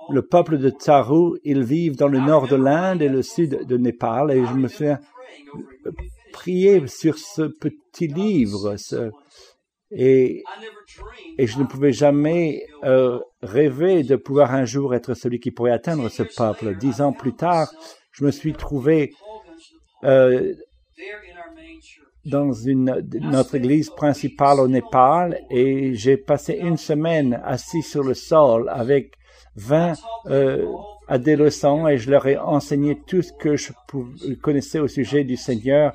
[0.08, 3.76] Le peuple de Taru, ils vivent dans le nord de l'Inde et le sud de
[3.76, 5.00] Népal et je me finished.
[6.32, 8.76] prier sur ce petit livre
[9.90, 10.44] et
[11.38, 16.08] je ne pouvais jamais euh, rêver de pouvoir un jour être celui qui pourrait atteindre
[16.08, 16.76] ce peuple.
[16.76, 17.72] Dix ans plus tard,
[18.12, 19.12] je me suis trouvé
[20.04, 20.54] euh,
[22.24, 22.50] dans
[23.20, 29.12] notre église principale au Népal et j'ai passé une semaine assis sur le sol avec
[29.56, 29.94] 20
[30.26, 30.66] euh,
[31.08, 33.72] adolescents et je leur ai enseigné tout ce que je
[34.42, 35.92] connaissais au sujet du Seigneur,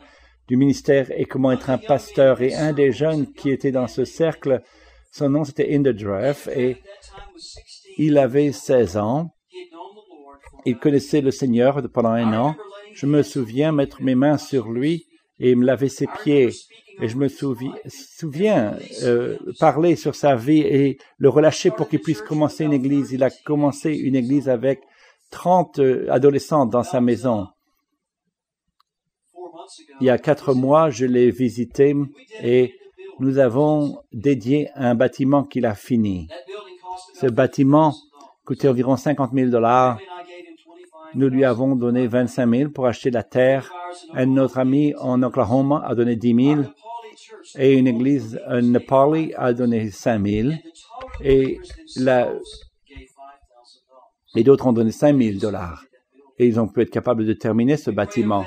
[0.47, 2.41] du ministère et comment être un pasteur.
[2.41, 4.61] Et un des jeunes qui était dans ce cercle,
[5.11, 6.77] son nom c'était Indra et
[7.11, 7.93] At that time was 16.
[7.97, 9.33] il avait 16 ans.
[10.65, 12.55] Il connaissait le Seigneur pendant un an.
[12.93, 15.05] Je me souviens mettre mes mains sur lui
[15.39, 16.51] et me laver ses pieds.
[17.01, 21.99] Et je me souvi- souviens euh, parler sur sa vie et le relâcher pour qu'il
[22.01, 23.11] puisse commencer une église.
[23.11, 24.81] Il a commencé une église avec
[25.31, 27.47] 30 euh, adolescents dans sa maison.
[29.99, 31.95] Il y a quatre mois, je l'ai visité
[32.43, 32.75] et
[33.19, 36.27] nous avons dédié un bâtiment qu'il a fini.
[37.13, 37.93] Ce bâtiment
[38.45, 39.97] coûtait environ 50 000 dollars.
[39.97, 43.71] and I gave him 25 Nous lui avons donné 25 000 pour acheter la terre.
[44.13, 46.71] Un notre ami en Oklahoma a donné 10 000 Nepali
[47.17, 47.55] church.
[47.57, 50.59] et une église euh, Nepali a donné 5 000 The Taru
[51.23, 51.59] et believers
[51.97, 52.41] la, themselves
[52.87, 54.39] gave $5,000.
[54.39, 55.83] et d'autres ont donné 5 000 dollars.
[56.39, 58.45] Et ils ont pu être capables de terminer ce bâtiment.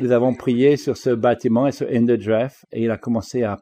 [0.00, 3.58] Nous avons prié sur ce bâtiment et sur Indra-Jeff et il a commencé à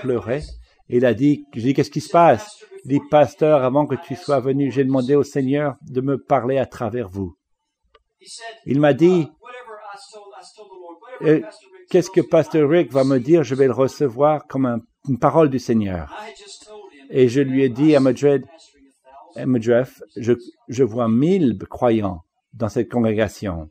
[0.00, 0.42] pleurer.
[0.88, 2.64] Il a dit, j'ai dit, qu'est-ce qui se passe?
[2.84, 6.58] Il dit, pasteur, avant que tu sois venu, j'ai demandé au Seigneur de me parler
[6.58, 7.36] à travers vous.
[8.66, 9.28] Il m'a dit,
[11.22, 11.40] Euh,
[11.90, 13.42] qu'est-ce que pasteur Rick va me dire?
[13.42, 16.14] Je vais le recevoir comme un- une parole du Seigneur.
[17.10, 18.44] Et je lui ai dit à Madrid.
[19.44, 20.32] Medref, je,
[20.68, 22.22] je vois mille croyants
[22.52, 23.68] dans cette congrégation.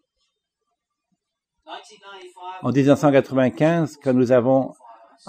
[1.66, 4.74] 1995, En 1995, quand nous avons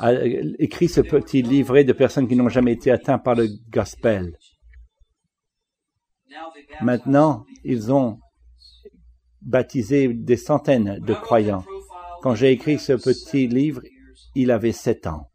[0.02, 4.36] euh, écrit ce petit livret de personnes qui n'ont jamais été atteintes par le gospel,
[6.80, 8.18] maintenant, ils ont
[9.42, 11.64] baptisé des centaines de croyants.
[12.22, 13.80] Quand j'ai écrit ce petit livre,
[14.34, 15.30] il avait sept ans.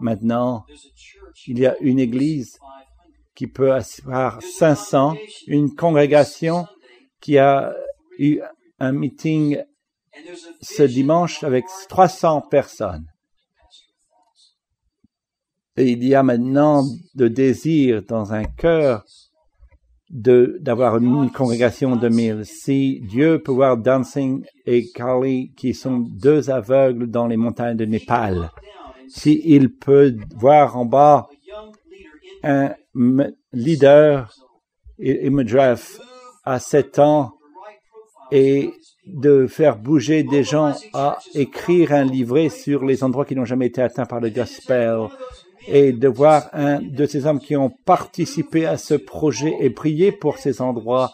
[0.00, 0.74] Maintenant, a
[1.46, 2.64] il y a une église 500.
[3.34, 6.66] qui peut asseoir 500, une congrégation
[7.20, 7.74] qui a
[8.18, 8.40] eu
[8.78, 9.64] un meeting a
[10.60, 13.06] ce dimanche avec 300 personnes.
[15.76, 19.04] Et il y a maintenant de désir dans un cœur
[20.10, 22.44] d'avoir une congrégation de mille.
[22.44, 27.84] Si Dieu peut voir Dancing et Carly, qui sont deux aveugles dans les montagnes de
[27.84, 28.48] Népal, down and
[29.08, 31.28] si il peut voir en bas
[32.42, 32.74] un
[33.52, 34.32] leader,
[34.98, 35.98] Imadraf,
[36.44, 37.32] à 7 ans,
[38.32, 38.70] et
[39.12, 43.66] de faire bouger des gens à écrire un livret sur les endroits qui n'ont jamais
[43.66, 45.08] été atteints par le gospel
[45.68, 50.12] et de voir un de ces hommes qui ont participé à ce projet et prié
[50.12, 51.12] pour ces endroits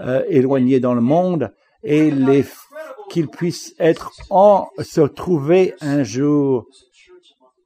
[0.00, 1.52] euh, éloignés dans le monde
[1.82, 2.44] et les
[3.10, 6.66] qu'ils puissent être en se trouver un jour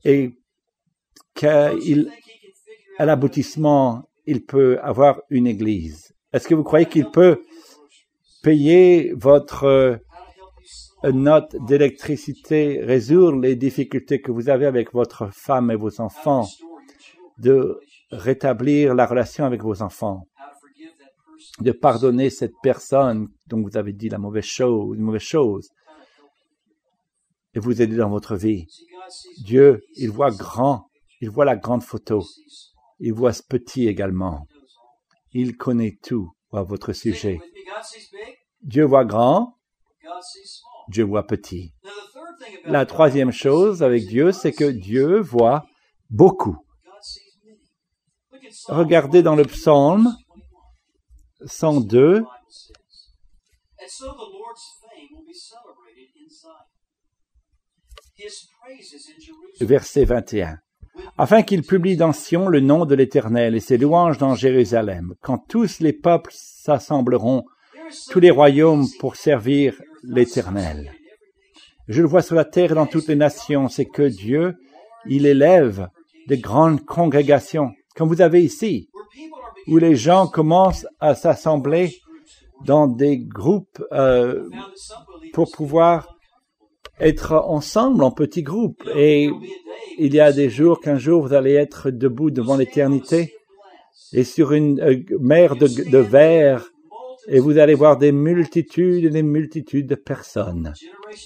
[0.05, 0.33] et
[1.35, 1.73] qu'à
[2.99, 6.13] l'aboutissement il peut avoir une église.
[6.33, 7.43] Est-ce que vous croyez qu'il peut
[8.47, 9.97] payer votre euh,
[11.13, 16.47] note d'électricité, résoudre les difficultés que vous avez avec votre femme et vos enfants,
[17.39, 17.81] de
[18.13, 20.29] rétablir la relation avec vos enfants,
[21.59, 25.69] de pardonner cette personne dont vous avez dit la mauvaise chose, une mauvaise chose,
[27.53, 28.69] et vous aider dans votre vie.
[29.43, 30.87] Dieu, il voit grand,
[31.21, 32.25] il voit la grande photo,
[33.01, 34.47] il voit ce petit également.
[35.33, 37.41] Il connaît tout à votre sujet.
[38.67, 39.57] Dieu voit grand,
[40.89, 41.73] Dieu voit petit.
[42.65, 45.65] La troisième chose avec Dieu, c'est que Dieu voit
[46.11, 46.57] beaucoup.
[48.67, 50.13] Regardez dans le psaume
[51.45, 52.25] 102.
[59.61, 60.59] Verset 21.
[61.19, 65.39] Afin qu'il publie dans Sion le nom de l'Éternel et ses louanges dans Jérusalem, quand
[65.39, 67.45] tous les peuples s'assembleront,
[68.11, 70.93] tous les royaumes pour servir l'Éternel.
[71.89, 74.55] Je le vois sur la terre et dans toutes les nations, c'est que Dieu,
[75.09, 75.89] il élève
[76.27, 78.89] des grandes congrégations, comme vous avez ici,
[79.69, 81.95] où les gens commencent à s'assembler
[82.65, 84.49] dans des groupes euh,
[85.33, 86.17] pour pouvoir
[86.99, 88.83] être ensemble en petits groupes.
[88.97, 89.31] Et
[89.99, 93.35] il y a des jours qu'un jour vous allez être debout devant l'éternité
[94.13, 96.71] et sur une euh, mer de, de verre
[97.29, 100.73] et vous allez voir des multitudes et des multitudes de personnes,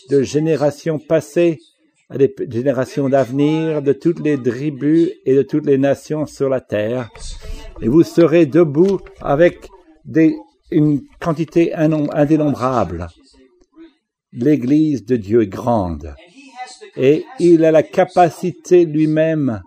[0.09, 1.59] de générations passées
[2.09, 6.61] à des générations d'avenir, de toutes les tribus et de toutes les nations sur la
[6.61, 7.09] terre.
[7.81, 9.69] Et vous serez debout avec
[10.05, 10.35] des,
[10.73, 13.07] une quantité indénombrable.
[14.33, 16.15] L'Église de Dieu est grande
[16.97, 19.63] et il a la capacité lui-même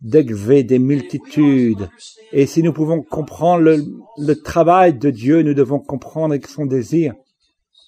[0.00, 1.88] d'élever des multitudes.
[2.32, 3.76] Et si nous pouvons comprendre
[4.16, 7.14] le, travail de Dieu, nous devons comprendre son désir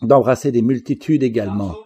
[0.03, 1.77] d'embrasser des multitudes également.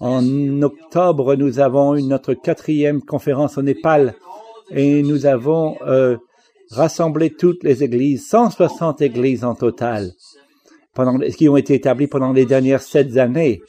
[0.00, 4.14] En octobre, nous avons eu notre quatrième conférence au Népal
[4.70, 6.16] et nous avons euh,
[6.70, 10.12] rassemblé toutes les églises, 160 églises en total,
[10.94, 13.60] pendant, qui ont été établies pendant les dernières sept années.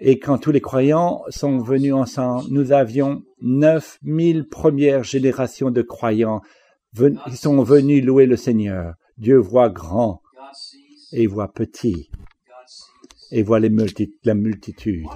[0.00, 6.40] Et quand tous les croyants sont venus ensemble, nous avions 9000 premières générations de croyants
[6.96, 8.94] qui sont venus louer le Seigneur.
[9.16, 10.22] Dieu voit grand
[11.12, 12.10] et voit petit
[13.30, 13.68] et voit la
[14.34, 15.06] multitude.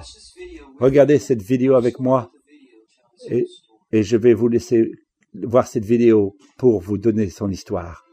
[0.79, 2.31] Regardez cette vidéo avec moi
[3.29, 4.91] et je vais vous laisser
[5.33, 8.03] voir cette vidéo pour vous donner son histoire.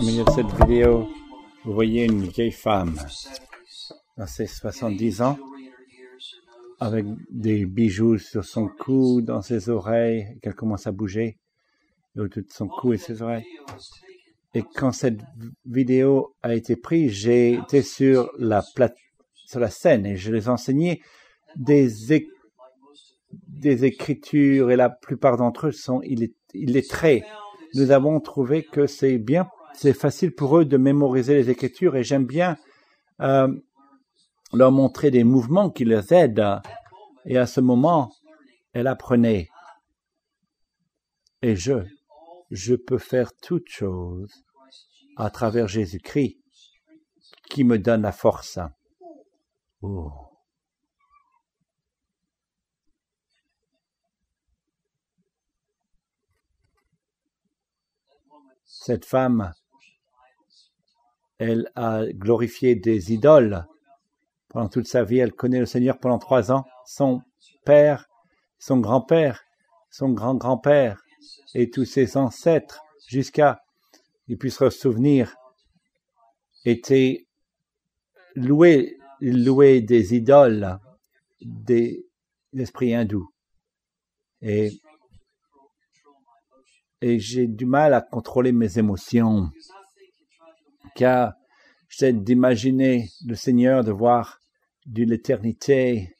[0.00, 1.08] Au milieu de cette vidéo,
[1.64, 2.96] vous voyez une vieille femme
[4.16, 5.38] dans ses 70 ans
[6.78, 11.36] avec des bijoux sur son cou, dans ses oreilles, qu'elle commence à bouger
[12.16, 13.44] autour de son cou et ses oreilles.
[14.54, 15.20] Et quand cette
[15.66, 18.62] vidéo a été prise, j'ai été sur la
[19.68, 21.00] scène et je les enseignais
[21.56, 21.90] des,
[23.48, 26.00] des écritures et la plupart d'entre eux sont
[26.54, 27.22] illettrés.
[27.74, 32.04] Nous avons trouvé que c'est bien, c'est facile pour eux de mémoriser les écritures et
[32.04, 32.56] j'aime bien
[33.20, 33.48] euh,
[34.52, 36.60] leur montrer des mouvements qui les aident.
[37.24, 38.12] Et à ce moment,
[38.72, 39.48] elle apprenait.
[41.42, 41.84] Et je,
[42.50, 44.44] je peux faire toute chose
[45.16, 46.38] à travers Jésus-Christ
[47.48, 48.58] qui me donne la force.
[49.82, 50.12] Oh.
[58.64, 59.52] Cette femme,
[61.40, 63.64] elle a glorifié des idoles
[64.50, 65.18] pendant toute sa vie.
[65.18, 66.66] Elle connaît le Seigneur pendant trois ans.
[66.84, 67.22] Son
[67.64, 68.06] père,
[68.58, 69.42] son grand-père,
[69.90, 71.02] son grand-grand-père
[71.54, 73.62] et tous ses ancêtres jusqu'à
[74.26, 75.34] qu'ils puissent se souvenir
[76.66, 77.26] étaient
[78.36, 80.78] loués, loués des idoles
[81.40, 82.04] des
[82.52, 83.30] esprits hindous.
[84.42, 84.78] Et,
[87.00, 89.50] et j'ai du mal à contrôler mes émotions
[90.94, 91.32] car
[91.88, 94.38] j'essaie d'imaginer le Seigneur, de voir
[94.86, 96.14] de l'éternité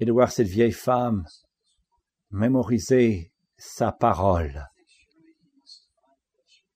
[0.00, 1.24] et de voir cette vieille femme
[2.30, 4.66] mémoriser sa parole.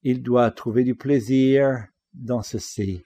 [0.03, 3.03] Il doit trouver du plaisir dans ceci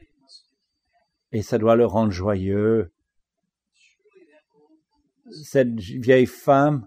[1.32, 2.92] et ça doit le rendre joyeux.
[5.44, 6.86] Cette vieille femme,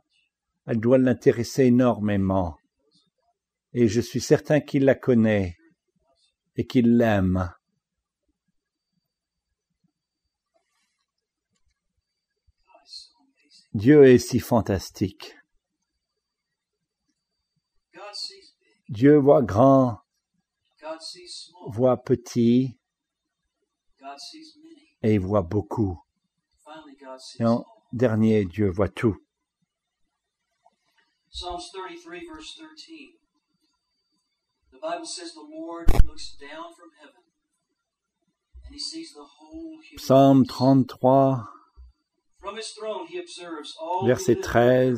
[0.65, 2.57] elle doit l'intéresser énormément
[3.73, 5.58] et je suis certain qu'il la connaît
[6.59, 7.53] et qu'il l'aime.
[13.73, 15.37] Dieu est si fantastique.
[18.89, 20.01] Dieu voit grand,
[21.67, 22.77] voit petit
[25.01, 26.03] et il voit beaucoup.
[27.39, 29.15] Et en dernier, Dieu voit tout.
[31.31, 33.18] Psalms 33, verse 13.
[34.71, 37.23] The Bible says the Lord looks down from heaven
[38.65, 40.47] and he sees the whole human Psaume race.
[40.47, 41.45] 33,
[42.39, 44.45] From his throne he observes all who verset live.
[44.45, 44.97] 13.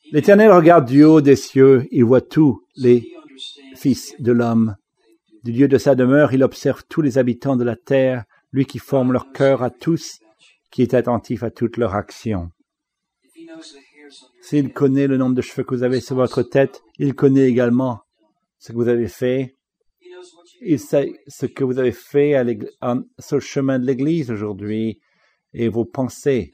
[0.00, 3.12] He L'Éternel regarde du haut des cieux, il voit tous les
[3.74, 4.76] fils de l'homme.
[5.44, 8.78] Du Dieu de sa demeure, il observe tous les habitants de la terre, lui qui
[8.78, 10.18] forme leur cœur à tous,
[10.70, 12.50] qui est attentif à toutes leurs actions.
[14.48, 18.02] S'il connaît le nombre de cheveux que vous avez sur votre tête, il connaît également
[18.60, 19.56] ce que vous avez fait.
[20.62, 22.34] Il sait ce que vous avez fait
[23.18, 25.00] sur le chemin de l'Église aujourd'hui
[25.52, 26.52] et vos pensées.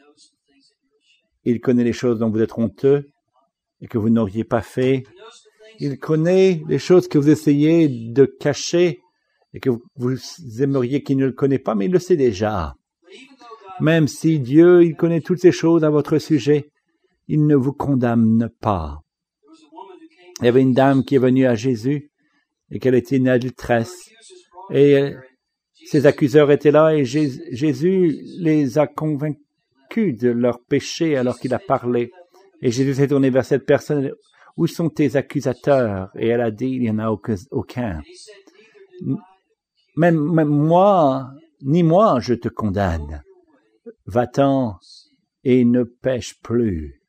[1.45, 3.11] Il connaît les choses dont vous êtes honteux
[3.83, 5.03] et que vous n'auriez pas fait.
[5.79, 9.01] Il connaît les choses que vous essayez de cacher
[9.53, 10.17] et que vous-
[10.61, 12.75] aimeriez qu'il ne le connaît pas, mais il le sait déjà.
[13.81, 16.71] Même si Dieu, il connaît toutes ces choses à votre sujet,
[17.29, 19.03] il ne vous condamne pas.
[20.41, 22.11] Il y avait une dame qui est venue à Jésus
[22.71, 23.89] et qu'elle était une brought
[24.71, 25.21] Et her euh,
[25.85, 31.53] ses accuseurs étaient là et Jés- Jésus les a convaincus de leur péché alors qu'il
[31.55, 32.11] a parlé.
[32.63, 34.13] Et Jésus s'est tourné vers cette personne.
[34.57, 36.11] Où sont tes accusateurs?
[36.17, 38.01] Et elle a dit, il n'y en a aucun.
[39.97, 41.31] Même, même moi,
[41.63, 43.23] ni moi, je te condamne.
[44.07, 44.79] Va-t'en
[45.45, 47.02] et ne pêche plus.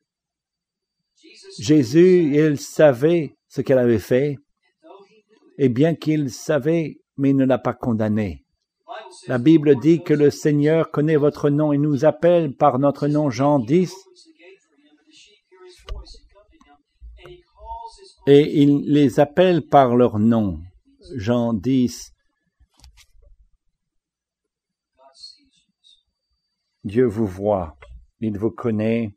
[1.58, 4.36] Jésus, il savait ce qu'elle avait fait,
[5.58, 8.44] et bien qu'il savait, mais il ne l'a pas condamné.
[9.28, 13.30] La Bible dit que le Seigneur connaît votre nom et nous appelle par notre nom,
[13.30, 16.46] Jean 10, opens the gate for him, and the sheep hear his voice and come
[16.50, 16.76] to him,
[17.24, 20.60] and he calls his own et il les appelle par leur nom.
[21.16, 22.12] Jean 10,
[24.96, 26.90] God sees you.
[26.90, 27.76] Dieu vous voit,
[28.20, 29.14] il vous connaît,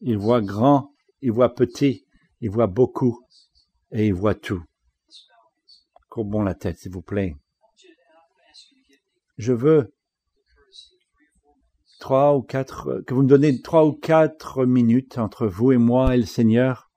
[0.00, 0.89] il voit grand,
[1.22, 2.06] il voit petit,
[2.40, 3.26] il voit beaucoup,
[3.92, 4.62] et il voit tout.
[6.08, 7.36] Courbons la tête, s'il vous plaît.
[9.36, 9.92] Je veux
[12.00, 16.14] trois ou quatre, que vous me donnez trois ou quatre minutes entre vous et moi
[16.14, 16.90] et le Seigneur.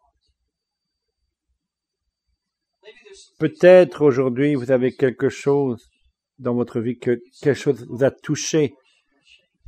[3.38, 5.90] Peut-être aujourd'hui vous avez quelque chose
[6.40, 8.74] dans votre vie que quelque chose vous a touché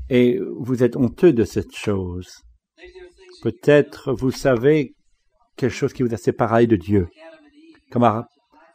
[0.10, 2.45] et vous êtes honteux de cette chose.
[3.46, 4.96] Peut-être vous savez
[5.56, 7.10] quelque chose qui vous a séparé de Dieu
[7.92, 8.26] comme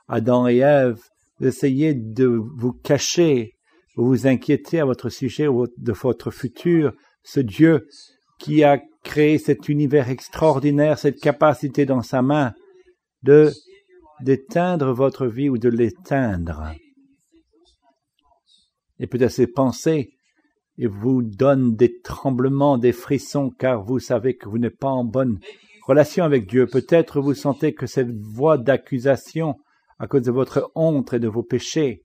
[0.07, 1.03] Adam et Ève,
[1.41, 3.57] vous essayez de vous cacher,
[3.97, 6.93] vous vous inquiétez à votre sujet de votre futur,
[7.25, 7.89] ce Dieu
[8.39, 12.53] qui a créé cet univers extraordinaire, cette capacité dans sa main
[13.25, 13.51] de
[14.21, 16.71] d'éteindre votre vie ou de l'éteindre.
[19.01, 20.13] Et peut-être ces pensées
[20.81, 25.05] et vous donnent des tremblements, des frissons, car vous savez que vous n'êtes pas en
[25.05, 25.39] bonne
[25.87, 26.67] relation avec Dieu.
[26.67, 29.57] Peut-être vous sentez que cette voix d'accusation
[29.99, 32.03] à cause de votre honte et de vos péchés.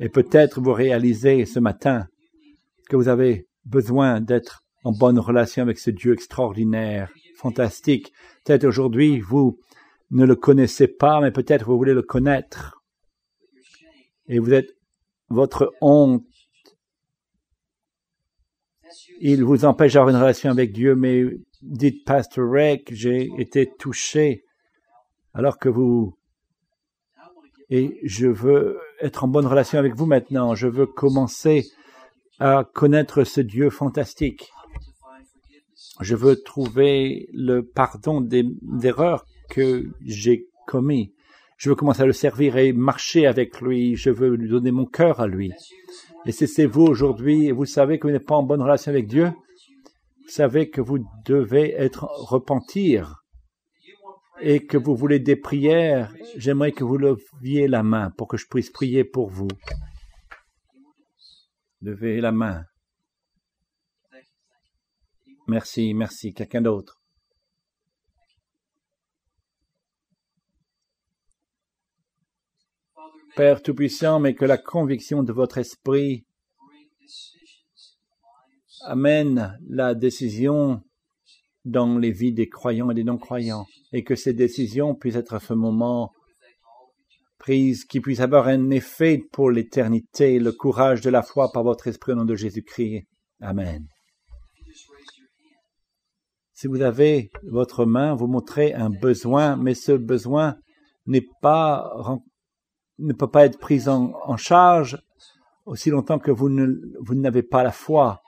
[0.00, 2.08] Et peut-être vous réalisez ce matin
[2.88, 8.12] que vous avez besoin d'être en bonne relation avec ce Dieu extraordinaire, fantastique.
[8.44, 9.60] Peut-être aujourd'hui vous
[10.10, 12.82] ne le connaissez pas, mais peut-être vous voulez le connaître.
[14.26, 14.70] Et vous êtes
[15.28, 16.24] votre honte.
[19.24, 21.22] Il vous empêche d'avoir une relation avec Dieu, mais
[21.62, 24.42] dites, Pastor Rick, j'ai été touché
[25.32, 26.18] alors que vous
[27.70, 30.56] et je veux être en bonne relation avec vous maintenant.
[30.56, 31.68] Je veux commencer
[32.40, 34.50] à connaître ce Dieu fantastique.
[36.00, 38.44] Je veux trouver le pardon des
[38.82, 41.14] erreurs que j'ai commis.
[41.58, 43.94] Je veux commencer à le servir et marcher avec lui.
[43.94, 45.52] Je veux lui donner mon cœur à lui.
[46.24, 49.26] Et c'est vous aujourd'hui vous savez que vous n'êtes pas en bonne relation avec Dieu,
[49.26, 53.22] vous savez que vous devez être repentir
[54.40, 58.46] et que vous voulez des prières, j'aimerais que vous leviez la main pour que je
[58.48, 59.48] puisse prier pour vous.
[61.80, 62.64] Levez la main.
[65.48, 66.32] Merci, merci.
[66.32, 67.01] Quelqu'un d'autre?
[73.34, 76.24] Père Tout-Puissant, mais que la conviction de votre esprit
[78.84, 80.82] amène la décision
[81.64, 85.40] dans les vies des croyants et des non-croyants, et que ces décisions puissent être à
[85.40, 86.12] ce moment
[87.38, 91.88] prises, qui puissent avoir un effet pour l'éternité, le courage de la foi par votre
[91.88, 93.06] esprit au nom de Jésus-Christ.
[93.40, 93.86] Amen.
[96.52, 100.56] Si vous avez votre main, vous montrez un besoin, mais ce besoin
[101.06, 101.92] n'est pas,
[103.02, 105.02] ne peut pas être pris en, charge
[105.66, 106.66] aussi longtemps que vous ne,
[107.00, 108.22] vous n'avez pas la foi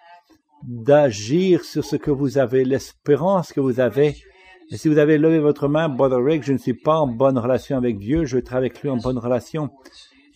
[0.62, 4.16] d'agir sur ce que vous avez, l'espérance que vous avez.
[4.70, 7.38] Et si vous avez levé votre main, Brother Rick, je ne suis pas en bonne
[7.38, 9.70] relation avec Dieu, je travaille avec lui en bonne relation.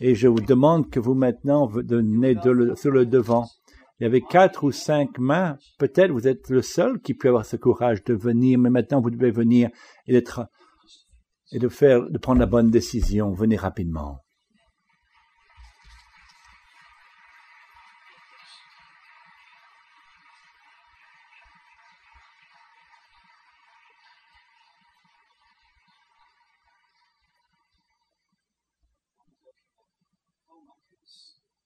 [0.01, 3.47] Et je vous demande que vous maintenant venez de sur le devant.
[3.99, 5.57] Il y avait quatre ou cinq mains.
[5.78, 9.11] Peut-être vous êtes le seul qui peut avoir ce courage de venir, mais maintenant vous
[9.11, 9.70] devez venir
[10.07, 10.47] et d'être,
[11.51, 13.32] et de faire, de prendre la bonne décision.
[13.32, 14.20] Venez rapidement.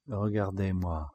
[0.08, 1.10] Regardez-moi.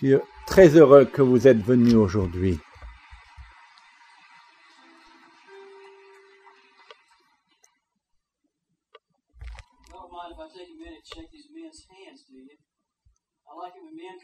[0.00, 2.58] Je suis très heureux que vous êtes venu aujourd'hui.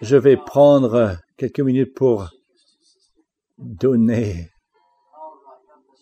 [0.03, 2.31] Je vais prendre quelques minutes pour
[3.59, 4.51] donner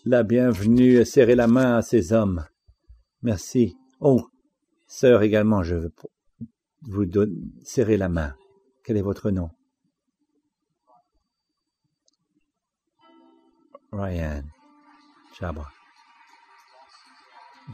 [0.04, 2.46] la bienvenue et serrer la main à ces hommes.
[3.22, 3.76] Merci.
[4.00, 4.28] Oh,
[4.86, 5.92] Sœur également, je veux
[6.82, 7.04] vous
[7.62, 8.34] serrer la main.
[8.82, 9.50] Quel est votre nom?
[13.92, 14.44] Ryan.
[15.34, 15.68] Chabra.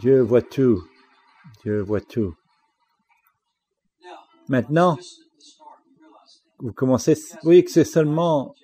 [0.01, 0.83] Dieu voit tout.
[1.63, 2.35] Dieu voit tout.
[4.49, 4.99] Maintenant,
[6.59, 8.55] vous commencez, voyez que c'est seulement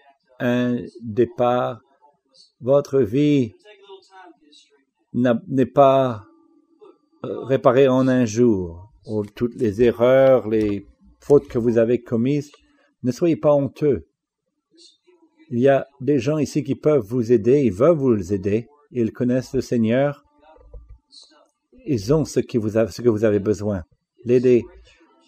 [0.40, 1.80] un départ.
[2.60, 3.54] Votre vie
[5.12, 6.24] n'est pas
[7.22, 8.92] réparer en un jour.
[9.34, 10.86] toutes les erreurs, les
[11.20, 12.52] fautes que vous avez commises,
[13.02, 14.06] ne soyez pas honteux.
[15.50, 19.12] Il y a des gens ici qui peuvent vous aider, ils veulent vous aider, ils
[19.12, 20.24] connaissent le Seigneur,
[21.86, 23.82] ils ont ce, que vous avez besoin.
[24.24, 24.64] L'aidez,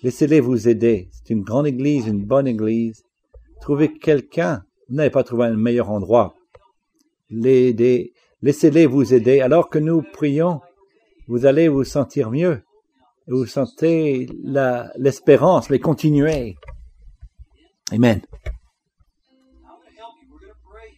[0.03, 1.09] laissez-les vous aider.
[1.13, 3.03] C'est une grande église, une bonne église.
[3.61, 6.35] Trouvez quelqu'un, vous n'avez pas trouvé un meilleur endroit.
[7.31, 8.13] L'aidez,
[8.43, 9.41] laissez-les vous aider.
[9.41, 10.61] Alors que nous prions,
[11.33, 12.63] vous allez vous sentir mieux.
[13.27, 14.29] Vous sentez
[14.99, 16.59] l'espérance, les continuer.
[17.91, 18.21] Amen.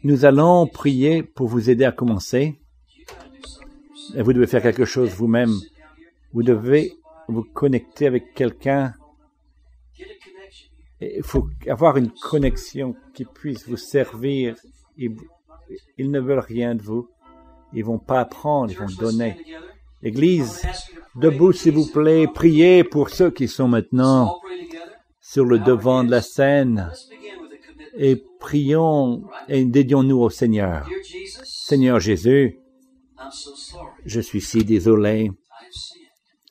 [0.02, 2.58] Nous allons prier pour vous aider à commencer.
[4.16, 5.54] Et vous devez faire quelque chose vous-même.
[6.32, 6.94] Vous devez
[7.28, 8.92] vous connecter avec quelqu'un.
[11.00, 14.56] Il faut avoir une connexion qui puisse vous servir.
[14.96, 15.14] Ils,
[16.10, 17.08] ne veulent rien de vous.
[17.72, 19.36] Ils vont pas apprendre, ils vont donner.
[20.04, 20.62] Église,
[21.16, 24.38] debout s'il vous plaît, priez pour ceux qui sont maintenant
[25.20, 26.90] sur le devant de la scène
[27.96, 30.86] et prions et dédions-nous au Seigneur.
[31.44, 32.58] Seigneur Jésus,
[34.04, 35.32] je suis si désolé,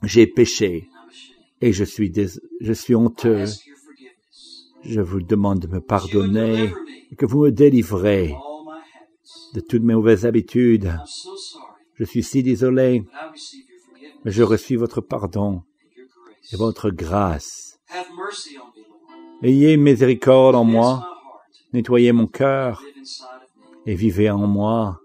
[0.02, 0.90] j'ai péché
[1.62, 2.12] et je suis,
[2.60, 3.46] je honteux.
[4.84, 6.74] Je vous demande de me pardonner
[7.12, 8.36] et que vous me délivrez
[9.54, 10.94] de toutes mes mauvaises habitudes.
[11.96, 13.04] Je suis si désolé,
[14.24, 15.64] mais je reçois votre pardon
[16.52, 17.80] et votre grâce.
[19.42, 21.08] Ayez miséricorde en moi,
[21.74, 22.82] nettoyez mon cœur.
[23.86, 25.02] Et vivez en moi.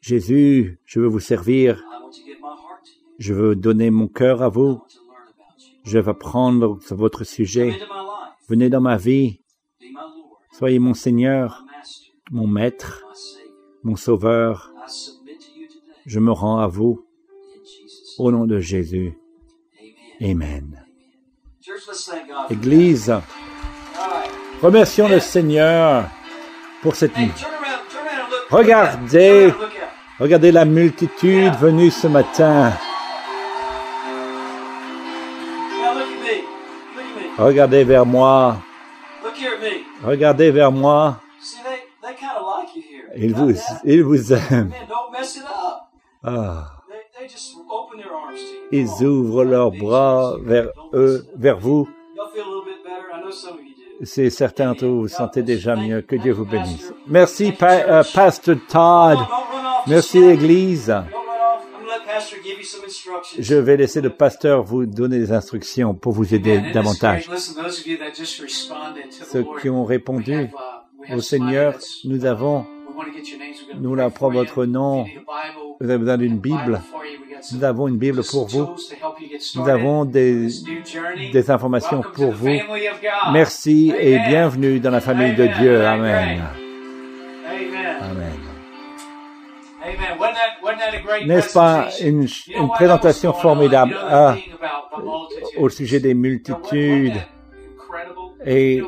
[0.00, 1.84] Jésus, je veux vous servir,
[3.18, 4.80] je veux donner mon cœur à vous,
[5.84, 7.78] je veux apprendre sur votre sujet.
[8.48, 9.42] Venez dans ma vie,
[10.52, 11.66] soyez mon Seigneur,
[12.30, 13.04] mon Maître,
[13.82, 14.72] mon Sauveur.
[16.08, 17.04] Je me rends à vous
[18.18, 19.12] au nom de Jésus.
[20.22, 20.82] Amen.
[22.48, 23.12] Église,
[24.62, 26.08] remercions le Seigneur
[26.80, 27.30] pour cette nuit.
[28.50, 29.52] Regardez.
[30.18, 32.72] Regardez la multitude venue ce matin.
[37.36, 38.56] Regardez vers moi.
[40.02, 41.20] Regardez vers moi.
[41.38, 43.04] See, they, they kind of like you here.
[43.14, 43.80] Il Got vous, that?
[43.84, 44.72] il vous aime.
[46.24, 46.72] Ah,
[48.72, 51.88] ils ouvrent leurs bras vers eux, vers vous.
[54.02, 56.02] C'est certain d'entre vous vous sentez déjà mieux.
[56.02, 56.92] Que Dieu vous bénisse.
[57.06, 59.18] Merci, pa- euh, Pasteur Todd.
[59.86, 60.94] Merci, Église.
[63.38, 67.28] Je vais laisser le pasteur vous donner des instructions pour vous aider davantage.
[69.30, 70.48] Ceux qui ont répondu
[71.08, 72.66] uh, au Seigneur, nous avons,
[73.80, 74.10] nous you.
[74.30, 75.06] votre nom.
[75.80, 76.80] Vous avez besoin d'une Bible
[77.52, 78.74] Nous avons une Bible pour vous.
[79.54, 80.48] Nous avons des,
[81.50, 82.58] informations pour vous.
[83.32, 85.46] Merci et bienvenue dans la famille de.
[85.46, 85.84] Dieu.
[85.84, 86.42] Amen.
[88.00, 88.32] Amen.
[91.26, 92.26] N'est-ce pas une,
[92.74, 94.36] présentation formidable Ah,
[95.56, 97.16] au sujet des multitudes
[98.44, 98.84] et uh,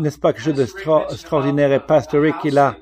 [0.00, 2.22] n'est-ce pas quelque chose de Pastor Rick stra- mentioned extraordinaire et about the- Pastor the
[2.24, 2.76] Rick, house il a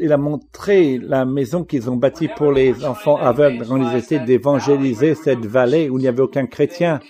[0.00, 4.18] il a montré la maison qu'ils ont bâtie pour les enfants aveugles quand ils étaient
[4.18, 7.00] d'évangéliser cette vallée où il n'y avait aucun chrétien.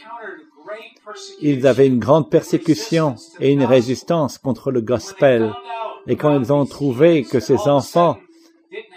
[1.41, 5.53] Ils avaient une grande persécution et une résistance contre le gospel.
[6.07, 8.19] Et quand ils ont trouvé que ces enfants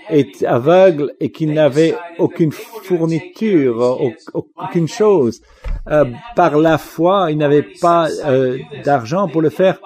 [0.10, 5.42] étaient aveugles et qu'ils n'avaient aucune fourniture, au- au- aucune chose,
[5.90, 6.06] euh,
[6.36, 9.80] par la foi, ils n'avaient pas euh, d'argent pour le faire.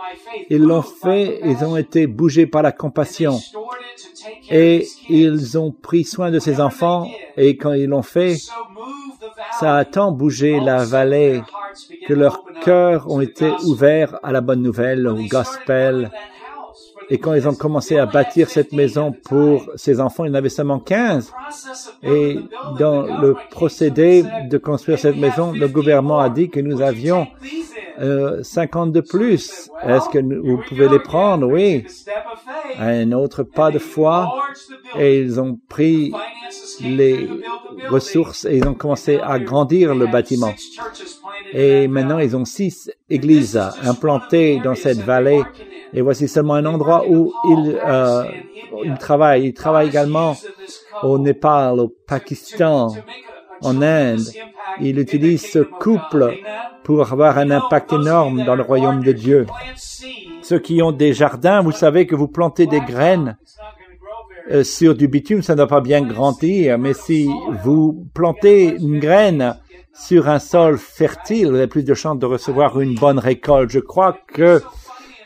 [0.50, 3.40] Ils l'ont fait, ils ont été bougés par la compassion.
[4.50, 8.36] Et ils ont pris soin de ces enfants et quand ils l'ont fait,
[9.60, 11.42] ça a tant bougé la vallée
[12.08, 16.12] que leurs cœurs ont été ouverts à la bonne nouvelle, au gospel.
[17.14, 20.36] Et quand ils ont commencé à bâtir cette maison pour ces enfants, il y en
[20.36, 21.34] avait seulement 15.
[22.04, 22.40] Et
[22.80, 27.28] dans le procédé de construire cette maison, le gouvernement a dit que nous avions
[28.00, 29.70] euh, 50 de plus.
[29.86, 31.48] Est-ce que vous pouvez les prendre?
[31.48, 31.86] Oui.
[32.80, 34.34] Un autre pas de foi.
[34.98, 36.14] Et ils ont pris
[36.80, 37.28] les
[37.90, 40.54] ressources et ils ont commencé à grandir le bâtiment.
[41.52, 45.44] Et maintenant, ils ont six églises implantées dans cette vallée.
[45.94, 48.24] Et voici seulement un endroit où ils, euh,
[48.84, 49.48] ils travaillent.
[49.48, 50.36] Ils travaillent également
[51.04, 52.94] au Népal, au Pakistan,
[53.62, 54.22] en Inde.
[54.80, 56.34] Ils utilisent ce couple
[56.84, 59.46] pour avoir un impact énorme dans le royaume de Dieu.
[60.42, 63.38] Ceux qui ont des jardins, vous savez que vous plantez des graines
[64.52, 67.30] euh, sur du bitume, ça ne va pas bien grandir, mais si
[67.64, 69.56] vous plantez une graine
[69.94, 73.70] sur un sol fertile, vous avez plus de chances de recevoir une bonne récolte.
[73.70, 74.62] Je crois que,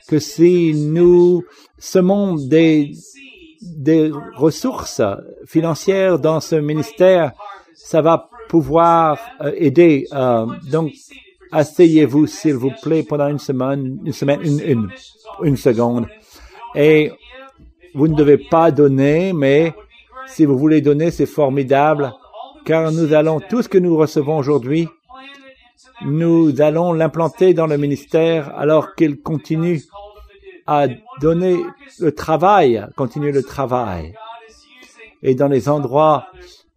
[0.08, 1.44] que si nous
[1.78, 2.92] semons des,
[3.62, 5.02] des ressources
[5.46, 7.32] financières dans ce ministère,
[7.74, 10.08] ça va pouvoir euh, aider.
[10.14, 10.92] Euh, donc,
[11.52, 14.90] asseyez-vous, s'il vous plaît, pendant une semaine, une semaine, une, une,
[15.44, 16.08] une seconde.
[16.76, 17.12] Et
[17.94, 19.74] vous ne devez pas donner, mais
[20.28, 22.14] si vous voulez donner, c'est formidable,
[22.66, 24.88] car nous allons, tout ce que nous recevons aujourd'hui,
[26.04, 29.82] nous allons l'implanter dans le ministère alors qu'il continue
[30.68, 30.88] à
[31.22, 31.58] donner
[32.00, 34.14] le travail, continuer le travail.
[35.22, 36.28] Et dans les endroits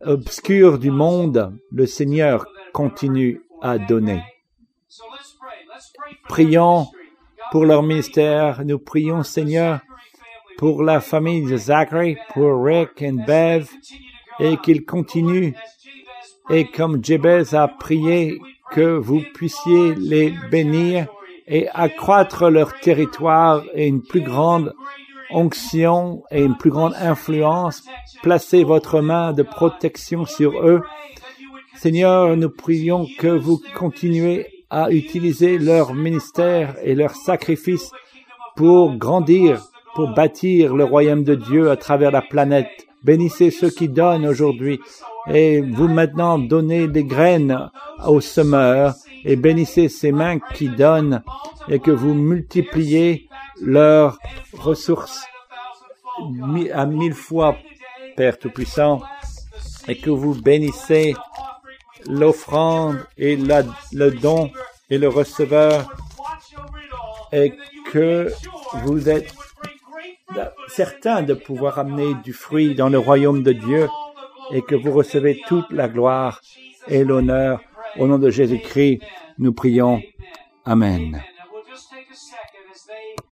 [0.00, 4.22] obscurs du monde, le Seigneur continue à donner.
[6.28, 6.86] Prions
[7.50, 8.64] pour leur ministère.
[8.64, 9.80] Nous prions, Seigneur,
[10.59, 13.68] pour la famille de Zachary, pour Rick et Bev,
[14.40, 15.52] et qu'ils continuent,
[16.50, 18.38] et comme Jebez a prié,
[18.72, 21.06] que vous puissiez les bénir
[21.46, 24.74] et accroître leur territoire et une plus grande
[25.30, 27.84] onction et une plus grande influence.
[28.22, 30.82] Placez votre main de protection sur eux.
[31.76, 37.90] Seigneur, nous prions que vous continuez à utiliser leur ministère et leur sacrifice
[38.56, 39.62] pour grandir,
[39.94, 42.86] pour bâtir le royaume de Dieu à travers la planète.
[43.04, 44.80] Bénissez ceux qui donnent aujourd'hui
[45.30, 47.70] et vous maintenant donnez des graines
[48.06, 51.22] aux semeurs et bénissez ces mains qui donnent
[51.68, 53.28] et que vous multipliez
[53.60, 54.18] leurs
[54.54, 55.26] ressources
[56.72, 57.56] à mille fois,
[58.16, 59.00] Père Tout-Puissant,
[59.86, 61.14] et que vous bénissez
[62.06, 64.50] l'offrande et le don
[64.90, 65.90] et le receveur,
[67.32, 67.54] et
[67.92, 68.32] que
[68.84, 69.32] vous êtes
[70.68, 73.88] certain de pouvoir amener du fruit dans le royaume de Dieu,
[74.53, 76.40] et que vous recevez toute la gloire
[76.88, 77.61] et l'honneur.
[77.99, 79.01] Au nom de Jésus-Christ,
[79.38, 80.03] nous prions.
[80.64, 81.22] Amen.